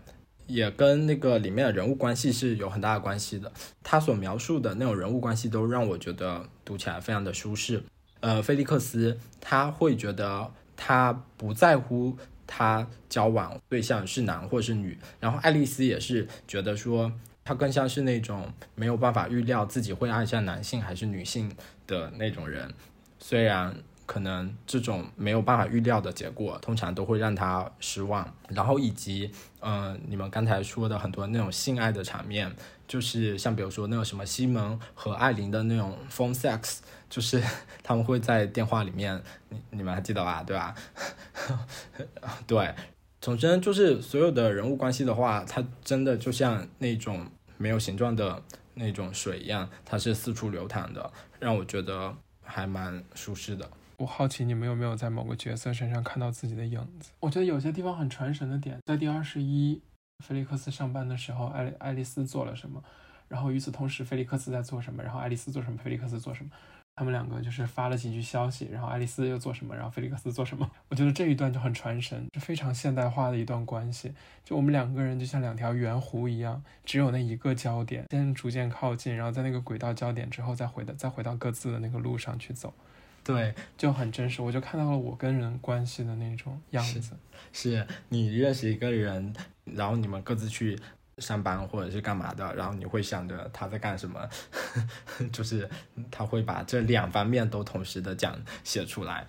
[0.49, 3.49] 也跟那个里面的人物关系是有很大的关系的。
[3.81, 7.81] 他所描述的那种人物关系都让我觉得读起来非常的舒适。
[8.19, 17.13] 呃，菲利克斯他会觉得他不在乎他交往对象是男或是女，然后爱丽丝也是觉得说
[17.45, 21.49] 他更像是那种没有办法预料自己会爱上男性还是女性
[21.87, 22.73] 的那种人，
[23.19, 23.75] 虽然。
[24.09, 28.27] 可能这种没有办法预料的结果，通常都会让他失望。
[28.47, 32.51] 然后以及，嗯，你们刚才说的很多那种性爱的场面，
[32.87, 37.39] 就是像比如说那个什么西蒙和艾琳的那种 phone sex，就是
[37.83, 40.41] 他们会在电话里面，你你们还记得吧？
[40.41, 40.73] 对吧？
[42.47, 42.73] 对，
[43.21, 48.41] 总之就是所有的人物关系的话，它真的就像那种没有形状的
[48.73, 53.69] 那种水一样，它是四处流淌的，让我觉得还蛮舒适的。
[53.99, 57.11] 我好奇你们有没有在某个角色身上看到自己的影子？
[57.19, 59.81] 我觉得有些地方很传神的点，在第二十一，
[60.25, 62.81] 菲利克斯上班的时候，爱爱丽丝做了什么？
[63.27, 65.03] 然后与此同时，菲利克斯在做什么？
[65.03, 65.77] 然后爱丽丝做什么？
[65.77, 66.49] 菲利克斯做什么？
[66.95, 69.75] 他们两个就是发了几句消息，然后爱丽丝又做什么？
[69.75, 70.71] 然后菲利克斯做什么？
[70.87, 74.13] 我觉得这一段就很传神，是非常现代化的一段关系。
[74.45, 82.73] 就我们两个人就像两条圆弧一样，只有那一个焦点，先逐渐靠近，然后在那个轨道焦点之后，再回到再回到各自的那个路上去走。
[83.23, 87.15] 对，就很真实，我就看到了我跟人关系的那种样子。
[87.53, 89.33] 是你认识一个人，
[89.65, 90.79] 然后你们各自去
[91.17, 94.27] 上班或者是干嘛的，然后你会想着他在干什么，
[95.31, 95.69] 就是
[96.09, 99.25] 他会把这两方面都同时的讲写出来。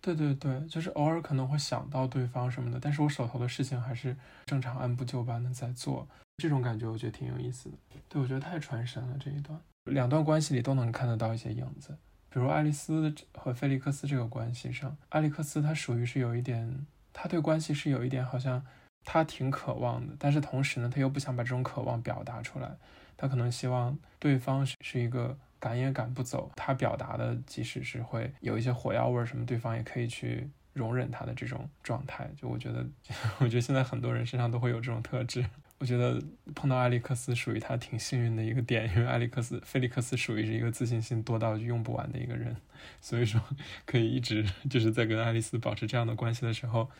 [0.00, 7.76] 对对对，就是偶尔可能会想到对方什么的，但是我手头的事情还是正常按部就班的在做，这种感觉我觉得挺有意思的。
[8.08, 11.96] 对，我觉得太传神了这一段，两段关系里都能看得到一些影子。
[12.36, 18.62] 比如爱丽丝和菲利克斯这个关系上，艾利克斯他属于是有一点，他对关系是有一点好像
[19.06, 22.76] 他挺渴望的，但是同时呢，他又不想把这种渴望表达出来，
[23.16, 32.30] 他可能希望对方是一个赶也赶不走，他表达的即使是会有一些火药味儿什么，对方也可以去容忍他的这种状态。
[32.36, 32.86] 就我觉得，
[33.40, 35.42] 我觉得现在很多人身上都会有这种特质。
[35.78, 36.22] 我觉得
[36.54, 42.56] 碰到艾利克斯属于他挺幸运的一个点，因为艾利克斯、菲利克斯属于是一个自信心多到用不完的一个人，
[43.00, 43.40] 所以说
[43.84, 46.90] 可以一直就是在跟爱丽丝保持这样的关系的时候，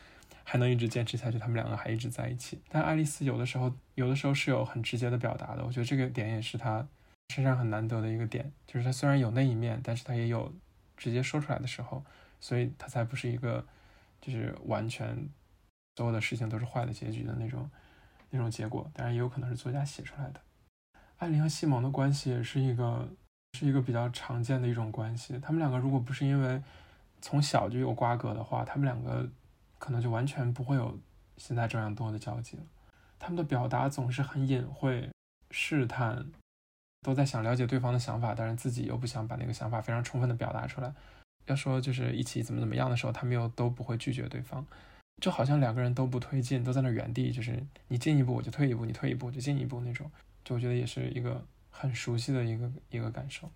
[0.44, 2.60] 还能一直坚持下去，他们两个还一直在一起。
[2.68, 6.86] 但爱丽丝有的时候，有的时候是有很直接的表达的，我觉得这个点也是他
[7.34, 10.54] 身上很难得的一个点，就是他虽然有那一面，但是他也有
[10.98, 12.04] 直接说出来的时候，
[12.40, 13.66] 所以他才不是一个
[14.20, 15.30] 就是完全
[15.96, 17.70] 所有的事情都是坏的结局的那种。
[18.37, 20.40] 那种结果，当然也有可能是作家写出来的。
[21.18, 23.09] 艾琳和西蒙的关系是一个，
[23.55, 25.38] 是一个比较常见的一种关系。
[25.40, 26.62] 他们两个如果不是因为
[27.20, 29.29] 从小就有瓜葛的话，他们两个
[29.79, 30.99] 可能就完全不会有
[31.38, 32.62] 现在这样多的交集了。
[33.18, 35.11] 他们的表达总是很隐晦、
[35.51, 36.27] 试探，
[37.01, 40.92] 都在想了解对方的想法，但是自己又不想把那个想法非常充分的表达出来。
[41.46, 44.66] 要说就是一起怎么怎么样的时候，他们又都不会拒绝对方。
[45.22, 50.11] 就好像两个人都不推进，都在那原地，就是你进一步我就退一步，你退一步就进一步那种，
[50.44, 53.50] 就我觉得也是一个很熟悉的一个一个感受。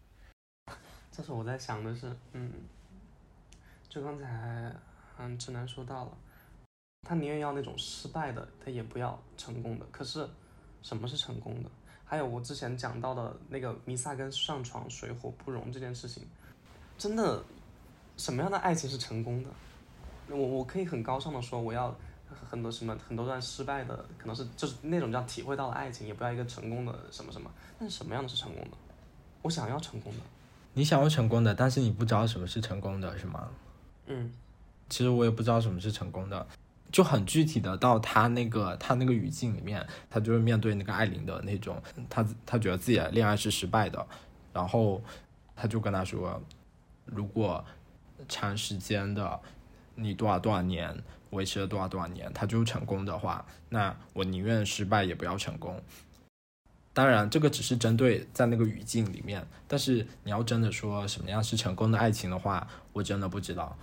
[1.12, 2.50] 这是我在想的是，嗯，
[3.88, 4.74] 就刚才
[5.18, 6.16] 嗯直男说到了，
[7.02, 9.84] 他宁愿要那种失败的，他也不要成功的。
[9.90, 10.26] 可是
[10.80, 11.70] 什么是成功的？
[12.04, 16.26] 还有我之前讲到的那个弥撒跟上床水火不容这件事情，
[16.96, 17.44] 真的
[18.16, 19.50] 什么样的爱情是成功的？
[20.30, 21.94] 我我可以很高尚的说，我要
[22.48, 27.50] 很多什么很多段失败的，可能是就是那种叫体会到了爱情，也不要一个成功的什么什么。
[27.78, 28.70] 但是什么样的是成功的？
[29.42, 30.18] 我想要成功的。
[30.72, 33.48] 你想要成功的，但是你不知道什么是成功的，是吗？
[34.06, 34.32] 嗯，
[34.88, 36.46] 其实我也不知道什么是成功的，
[36.92, 44.06] 就很具体的到他那个他那个语境里面，他就是面对那个艾琳的那种，他他觉得自己的恋爱是失败的，
[44.52, 45.02] 然后
[45.56, 46.40] 他就跟他说，
[47.04, 47.64] 如果
[48.28, 49.40] 长时间的。
[50.00, 50.96] 你多少多少年
[51.30, 55.80] 维持了多少多少年，他就成功的话，那我宁愿失败也不要成功。
[56.92, 63.76] 当然，这个只是针对在那个语境里面，但是你要真的说什么样是成功的爱情的话，我真的不知道。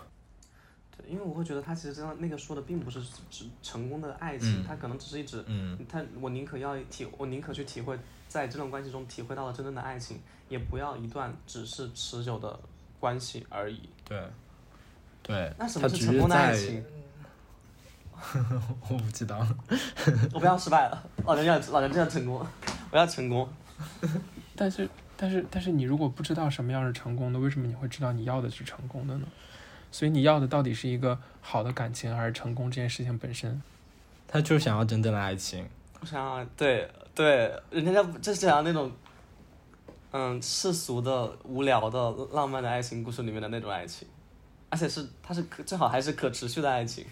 [0.97, 7.97] 对，因为我会觉得他其实真的那个说的并不是指成功的爱情，嗯他可能只是一指嗯他我宁可要体，我宁可去体会
[8.27, 12.59] 在这段关系中体会到了真正的爱情，也不要一段只是持久的
[12.99, 13.89] 关系而已。
[14.03, 14.21] 对，
[15.27, 16.83] 对，那什么是成功的爱在情？
[18.89, 19.45] 我不知道。
[20.33, 22.45] 我不要失败了，老娘要老娘真要成功，
[22.91, 23.47] 我要成功。
[24.55, 29.27] 但是但是但是你如果不知道什么样是成功的，为什么你会知道你要的是成功的呢？
[29.91, 33.61] 所以你要的到底是一个好的感情，还是成功这件事情本身？
[34.27, 35.65] 他就是想要真正的爱情。
[36.01, 38.91] 我想要对对，人家就是想要那种，
[40.11, 44.07] 嗯，世俗的、无聊的、浪漫的爱情故事里面的那种爱情，
[44.69, 47.05] 而且是它是可最好还是可持续的爱情。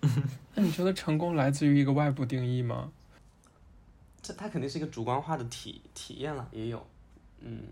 [0.54, 2.92] 那你觉得成功来自于一个外部定义吗？
[4.22, 6.86] 这它肯定是一个主观化的体体验了，也有，
[7.40, 7.62] 嗯，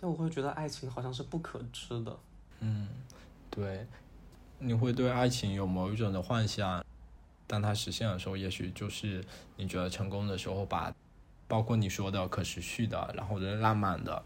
[0.00, 2.18] 但我会觉得爱情好像是不可知的。
[2.60, 2.88] 嗯，
[3.50, 3.86] 对，
[4.58, 6.84] 你会对爱情有某一种的幻想，
[7.46, 9.24] 当它实现的时候，也许就是
[9.56, 10.92] 你觉得成功的时候把，
[11.46, 14.24] 包括你说的可持续的，然后的浪漫的。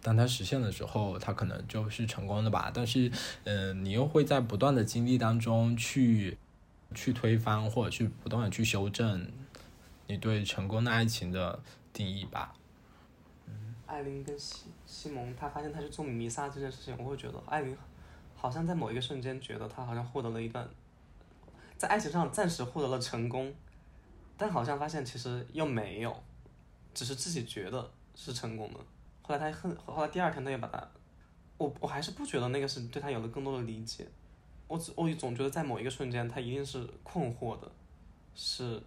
[0.00, 2.70] 当它实现的时候，它可能就是成功的吧。
[2.72, 3.10] 但是，
[3.44, 6.36] 嗯、你又会在不断的经历当中去
[6.94, 9.30] 去推翻，或者去不断的去修正
[10.06, 11.60] 你对成功的爱情的
[11.92, 12.54] 定义吧。
[13.86, 17.76] 艾琳跟西西蒙，他发现他去做弥撒这件事情，我会觉得艾琳
[18.36, 20.68] 好像在某一个瞬间觉得他好像获得了一段，
[21.76, 23.52] 在爱情上暂时获得了成功，
[24.36, 26.22] 但好像发现其实又没有，
[26.92, 28.80] 只是自己觉得是成功的。
[29.28, 30.88] 后来他恨，后来第二天他又把他，
[31.58, 34.06] 我我还是不觉得那个是对他有了更多的理解，
[34.66, 37.70] 我只我总觉得在某一个瞬间他一定是困惑的，
[38.34, 38.82] 是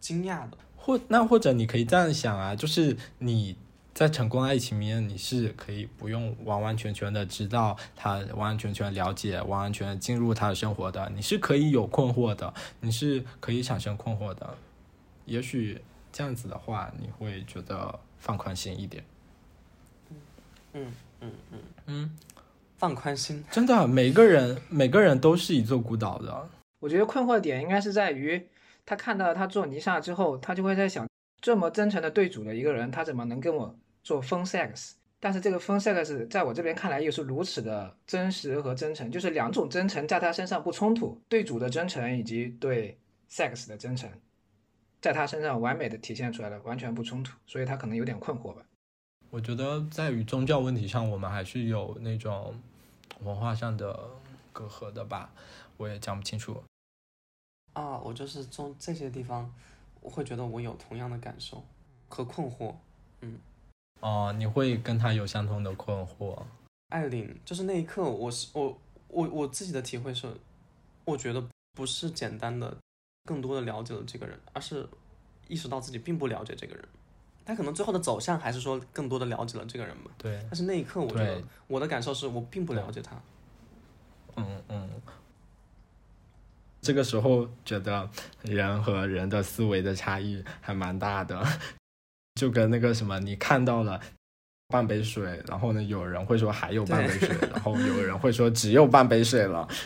[0.00, 0.56] 惊讶的。
[0.78, 3.54] 或那或者你可以这样想啊，就是你
[3.92, 14.56] 在成功爱情里面，你是可以不用完完全全的知道他，完完全全了解，完完全进入他的生活的，你是可以有困惑的，你是可以产生困惑的。
[15.26, 19.04] 也许这样子的话，你会觉得放宽心一点。
[20.74, 22.10] 嗯嗯嗯嗯，
[22.76, 23.42] 放宽心。
[23.50, 26.48] 真的，每个人每个人都是一座孤岛的。
[26.80, 28.46] 我觉得困惑点应该是在于，
[28.84, 31.08] 他看到他做泥沙之后，他就会在想，
[31.40, 34.92] 这么真诚的对主的一个人，他怎么能跟我做 phone sex？
[35.18, 42.98] 但是这个 phone sex 在我这边看来又是如此的真实和真诚，就是两种真诚在他身上不冲突，对主的真诚以及对
[43.30, 44.10] sex 的真诚，
[45.00, 48.60] 在他身上完美的体现出来了，完全不冲突，所以他可能有点困惑吧。
[49.34, 52.54] 我觉得在于宗教问题上，我们还是有那种
[53.18, 54.08] 文化上的
[54.52, 55.28] 隔阂的吧，
[55.76, 56.62] 我也讲不清楚。
[57.72, 59.52] 啊，我就是从这些地方，
[60.00, 61.64] 我会觉得我有同样的感受
[62.08, 62.76] 和困惑。
[63.22, 63.40] 嗯
[64.02, 66.40] 哦，你会跟他有相同的困惑。
[66.90, 68.78] 艾琳，就是那一刻，我是我
[69.08, 70.32] 我我自己的体会是，
[71.04, 72.76] 我觉得不是简单的
[73.24, 74.88] 更多的了解了这个人，而是
[75.48, 76.88] 意识到自己并不了解这个人。
[77.44, 80.10] 他可能最后的走向还是说更多的了解了这个人吧。
[80.18, 83.20] 对，但是那一刻，我觉得我的感受是我并不了解他。
[84.36, 84.90] 嗯嗯。
[86.80, 88.10] 这个时候觉得
[88.42, 91.42] 人和人的思维的差异还蛮大的，
[92.34, 93.98] 就跟那个什么，你看到了
[94.68, 99.66] 半杯水，然后呢，有人会说还有半杯水，然后有人会说只有半杯水了。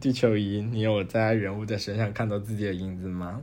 [0.00, 3.42] 地球仪，你有在人物的身上看到自己的影子吗？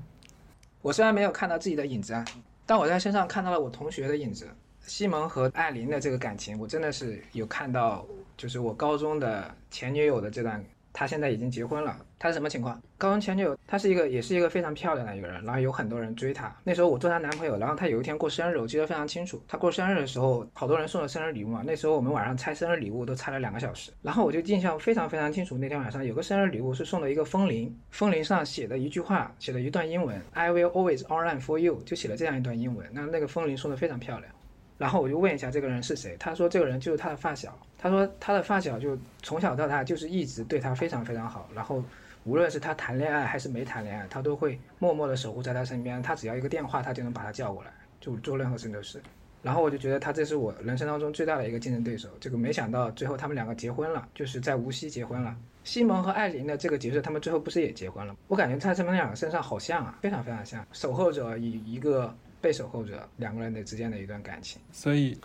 [0.85, 2.23] 我虽然没有看到自己的影子啊，
[2.63, 4.47] 但我在身上看到了我同学的影子。
[4.85, 8.05] 西蒙和艾琳的这个感情，我真的是有看到，
[8.37, 10.63] 就是我高中的前女友的这段，
[10.97, 11.97] 她现在已经结婚了。
[12.17, 12.81] 她是什么情况？
[12.97, 16.55] 高中前女友，她是一个也是一个非常漂亮的一个人，然后有很多人追她。
[16.63, 19.43] 那时候我做她男朋友，然后她有一天过生日，我记得非常清楚。
[19.45, 21.61] 她过生日的时候，好多人送了生日礼物嘛。
[21.65, 25.57] 那时候我们晚上拆生日礼物都拆了两个小时，然后我就印象非常非常清楚。
[25.57, 32.87] 那天晚上有个生日礼物是送了一个风铃，风铃上写的一句话，写了一段英文，I will always online for you，就写了这样一段英文。
[32.93, 34.31] 那那个风铃送的非常漂亮。
[34.77, 41.83] 然后我就问一下这个人是谁，他说这个人就是他的发小，他说他的发小就从小到大就是一直对他非常非常好，然后
[42.23, 47.71] 无论是他谈恋爱还是没谈恋爱，他都会默默的守护在他身边，他只要一个电话，他就能把他叫过来，
[48.01, 48.99] 就做任何事都是。
[49.43, 55.35] 然后我就觉得他这是我人生当中最大的一个竞争对手，这个没想到最后他们两个结婚了，就是在无锡结婚了。
[55.63, 58.15] 西蒙和艾琳的这个角色，他们最后不是也结婚了？
[58.27, 62.11] 我感觉在他们两个身上好像啊，非常非常像，守候者与一个
[62.41, 64.59] 被守候者两个人的之间的一段感情。
[64.71, 65.15] 所以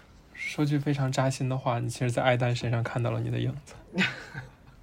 [0.43, 3.75] 说句非常扎心的话，你其实，在艾丹身上看到了你的影子。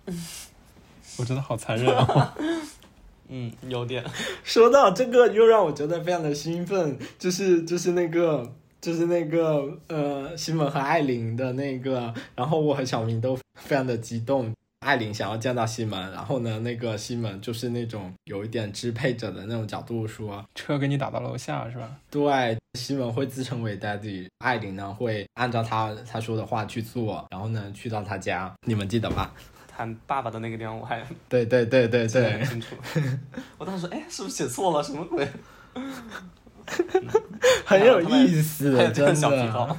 [1.18, 2.36] 我真的好残忍啊！
[3.28, 4.06] 嗯，有点。
[4.46, 14.54] 说到这个，又让我觉得非常的兴奋，就是就是那个就是那个呃，西蒙和艾琳的那个，然后我和小明都非常的激动。
[14.82, 21.90] 艾琳想要见到西门，然后呢，那个西门就是那种有一点支配者的那种角度说，车给你打到楼下是吧？
[22.12, 29.34] 对，西门会自称为 daddy，艾琳呢会按照他他说的话去做，然后呢去到他家，你们记得吧？
[29.74, 32.76] 喊爸爸的那个地方我还对对对对对，清楚。
[33.58, 34.84] 我当时说，哎，是不是写错了？
[34.84, 35.28] 什么鬼？
[37.66, 39.52] 很有意思，真小皮的。
[39.52, 39.78] 套。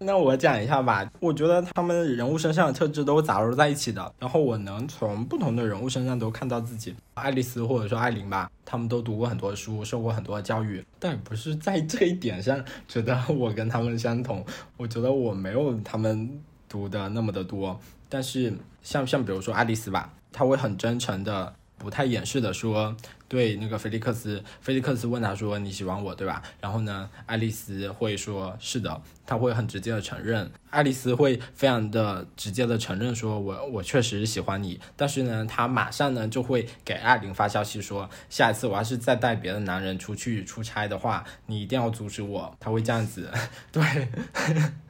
[0.00, 6.94] 那我讲一下吧，我觉得他们人物身上的特质都杂糅在一起的，然后我能从不同的人物身上都看到自己。
[7.14, 14.44] 爱丽丝或者说艾琳吧，他们都读过很多书，受过很多教育，但不是在这一点上觉得我跟他们相同。
[14.76, 17.78] 我觉得我没有他们读的那么的多，
[18.08, 21.52] 但是像像比如说爱丽丝吧，她会很真诚的。
[21.80, 22.92] 不太掩饰的说，
[23.28, 26.42] 对那个菲利克斯，菲利克斯问他说你喜欢我对吧？
[26.60, 43.30] 然后呢，爱丽丝会说是的，他会很直接的承认，爱丽丝会非常的直接的承认说我我确实喜欢你，但是呢，他马上呢就会给艾琳发消息说，下一次我要是再带别的男人出去出差的话，你一定要阻止我，他会这样子，
[43.70, 43.82] 对，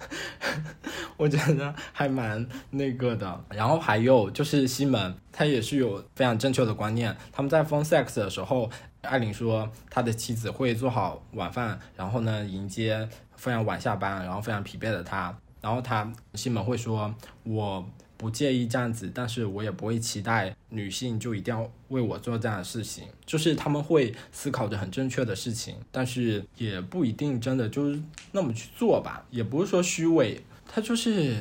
[1.18, 3.44] 我觉得还蛮那个的。
[3.50, 7.16] 然后还有就是西门，他也是有非常正确的观念。
[7.32, 8.70] 他们在风 sex 的时候，
[9.02, 13.08] 艾琳说他的妻子会做好晚饭，然后呢迎接
[13.38, 15.34] 非常晚下班，然后非常疲惫的他。
[15.60, 17.12] 然后他西门会说，
[17.42, 17.84] 我
[18.16, 23.04] 不介意这样子，但是我也不会期待女性就一定要为我做这样的事情。
[23.24, 28.00] 就是他们会思考着很正确的事情，但是也不一定真的就是
[28.32, 31.36] 那么去做吧，也不是说虚伪，他就是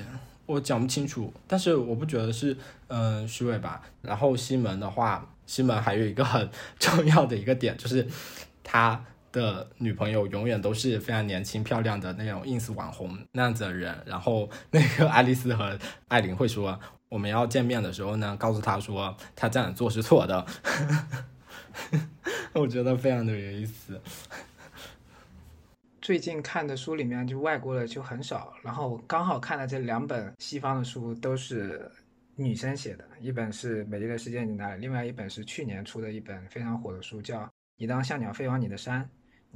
[0.46, 3.84] 我讲不清楚，但是我不觉得是嗯、虚伪吧。
[4.02, 8.08] 然后西门的话，西门还有一个很 重要的一个点就是
[8.64, 9.04] 他。
[9.32, 13.18] 的女朋友永远都是非常年轻漂亮的那种 ins 网红。
[13.32, 20.46] 那样子的人，然后那个爱丽丝和艾琳会说，我们要见面的时候呢，告诉他说他这样做是错的，
[22.54, 24.02] 我觉得非常的有意思。
[26.02, 31.92] 最近看的书里面，就外国的就很少，然后刚好看的这两本西方的书都是
[32.36, 37.42] 女生写的，一本是《美丽的世界你哪里》，另外一本是去年出的一本非常火的书，叫
[37.76, 39.04] 《你当像鸟飞往你的山》，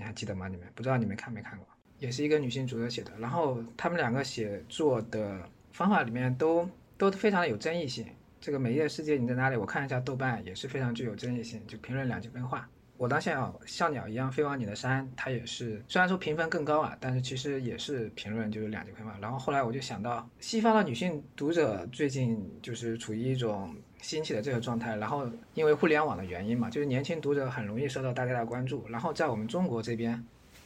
[0.01, 0.47] 你还记得吗？
[0.47, 1.67] 你们不知道你们看没看过？
[1.99, 8.07] 也是一个女性作者写的，然后他们两个写作的方法里面都都非常的有争议性。
[8.39, 12.67] 这个《美丽的世界你在哪里》，我看一下豆瓣也是非常具有争议性，就评论两极分化。
[12.97, 19.15] 我当像鸟像鸟一样飞往你的山，它也是虽然说评分更高啊，但是其实也是评论就是两极分化。
[19.21, 28.85] 然后后来我就想到，西方的女性读者最近就是处于一种兴起的这个状态，然后因为互联网的原因嘛，就是年轻读者很容易受到大家的关注。
[28.89, 30.21] 然后在我们中国这边，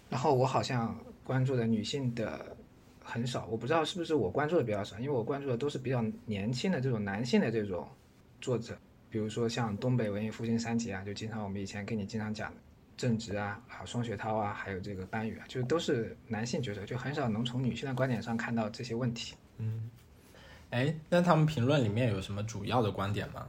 [0.10, 2.56] 然后我好像关注的女性的
[3.04, 7.88] 很少，我不知道是不是我关注的比较少，因为我关注的都是比较年轻的这种男性的这种
[8.42, 8.78] 作者。
[9.10, 12.58] 比如说像东北文艺复兴三杰啊，就经常我们以前跟你经常讲的
[12.98, 19.36] 郑直啊、啊双雪涛啊，还有这个班宇啊，就都是男性角色，就很少能从女性的观点上看到这些问题。
[19.58, 19.90] 嗯
[20.72, 23.46] 哎，那他们评论里面有什么主要的观点吗？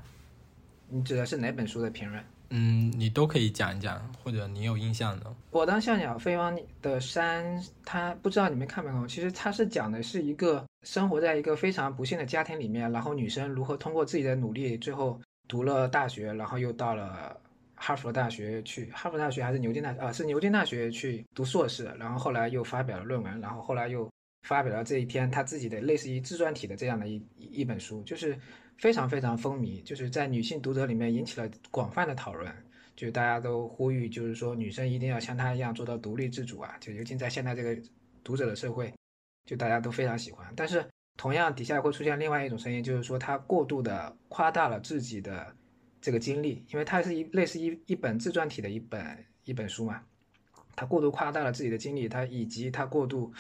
[0.89, 2.23] 你指的是哪本书的评论？
[2.51, 5.35] 嗯，你都可以讲一讲，或者你有印象的。
[5.51, 9.09] 我当像鸟飞往你的山，它不知道你们看没看过？
[9.09, 17.37] 其实它是讲的是一个生活在一个非常不幸的家庭里面，然后女生如何通过自己的努力，最后读了大学，然后又到了
[17.75, 20.13] 哈佛大学去，哈佛大学还是牛津大啊？
[20.13, 24.09] 是牛津大学去读硕士，然后后来又发表了论文，然后后来又
[24.47, 28.39] 发表了这一篇他自己的类似于自传体的这样的一一本书，就是
[28.79, 32.51] 非常非常风靡，就是在女性读者里面引起了广泛的讨论。
[32.95, 36.79] 就大家都呼吁，就是说女生一定要像她一样做到独立自主啊！
[36.81, 37.77] 就尤其在现在这个
[38.25, 38.91] 读者的社会，
[39.45, 40.51] 就大家都非常喜欢。
[40.57, 40.83] 但是
[41.19, 45.55] 同样底下会出现另外一种声音，就是说她过度的夸大了自己的
[46.01, 50.01] 这个经历，因为它是一类似一一本自传体的一本一本书嘛，
[50.75, 53.31] 她过度夸大了自己的经历，她以及她过度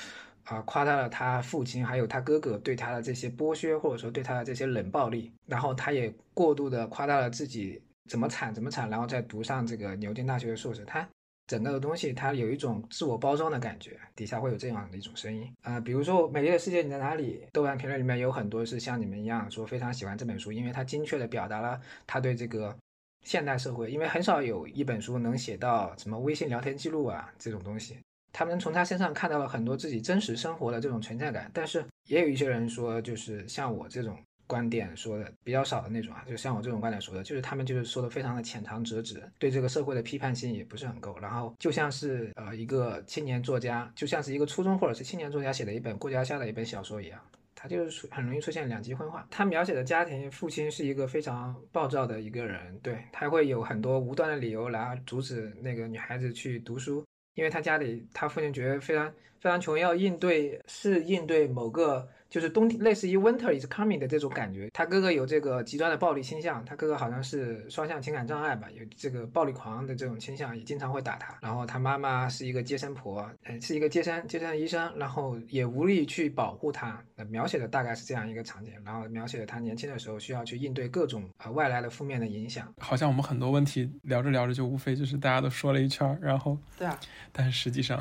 [0.46, 11.06] 啊、夸大了他父亲还有他哥哥对他的这些剥削，或者说对他的这些冷暴力，然后他也过度的夸大了自己怎么惨怎么惨，然后再读上这个牛津大学的硕士，他
[11.48, 15.52] 整个的东西他有一种自我包装的感觉，底下会有这样的一种声音。
[15.62, 22.76] 啊、比如说《美丽的世界你在哪里》，豆瓣评论里面有很多是像你们一样说非常喜欢这本书，因为它精确的表达了他对这个
[23.24, 27.98] 现代社会，因为很少有一本书能写到什么微信聊天记录啊这种东西，
[28.38, 34.14] 他们从他身上看到了很多自己真实生活的这种存在感，但是也有一些人说，就是像我这种
[34.46, 41.18] 观点说的比较少的那种啊，就像我这种观点说的，就是他们就是说的非常的浅尝辄止，对这个社会的批判性也不是很够。
[41.18, 47.18] 然后就像是呃一个青年作家，就像是一个初中或者是青年作家写的一本过家家的一本小说一样，
[47.54, 49.26] 他就是很容易出现两极分化。
[49.30, 57.02] 他描写的家庭父亲是一个非常暴躁的一个人，对他会有很多无端的理由来阻止那个女孩子去读书，
[57.36, 62.08] 因为他家里他父亲觉得非常非常穷，要应对是应对某个。
[62.28, 64.68] 就是冬天，类似于 Winter is coming 的这种感觉。
[64.72, 71.36] 他哥哥有这个极端的暴力倾向，他哥哥好像是双向情感障碍吧，有这个暴力狂的这种倾向，也经常会打他。
[71.40, 77.02] 然后他妈妈是一个接生婆，嗯，是一个接生接生医生，然后也无力去保护他。
[77.28, 82.72] 描写的大概是这样一个场景，然后描写了他年轻的时候需要去应对各种呃外来的负面的影响。
[82.78, 86.98] 好像我们很多问题聊着聊着就无非就是大家都说了一圈，然后对啊，
[87.32, 88.00] 但是实际上。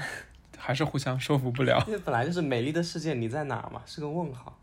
[0.66, 3.84] 还是互相说服不了，因为本来就是美丽的世界，你在哪嘛？
[3.86, 4.58] 是个问号。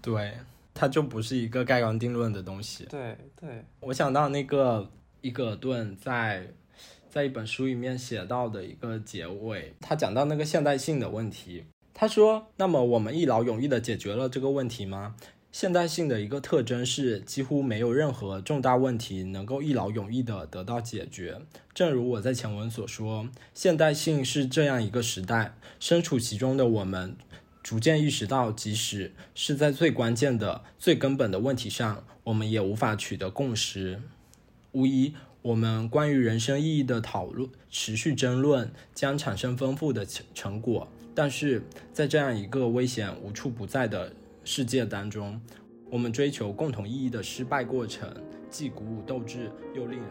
[0.00, 0.32] 对，
[0.72, 2.86] 它就不是一个盖棺定论的东西。
[2.88, 4.90] 对对，我想到那个
[5.20, 6.48] 伊格尔顿在
[7.10, 11.66] 在一本书里面写到的一个结尾，他讲到那个现代性的问题。
[11.92, 15.14] 他说：“那么我们一劳永逸的解决了这个问题吗？”
[15.52, 21.42] 现代性的一个特征是，几乎没有任何重大问题能够一劳永逸地得到解决。
[21.74, 27.14] 正如我在前文所说，现代性是这样一个时代，身处其中的我们
[27.62, 34.00] 逐渐意识到，即使是在最关键的、最根本的问题上，我们也无法取得共识。
[34.72, 44.14] 无疑，我们关于人生意义的讨论、持续争论将产生丰富的成成果，但是在这样一个危险无处不在的。
[44.44, 45.40] 世界当中，
[45.88, 48.12] 我们追求共同意义的失败过程，
[48.50, 50.08] 既鼓舞斗志，又令人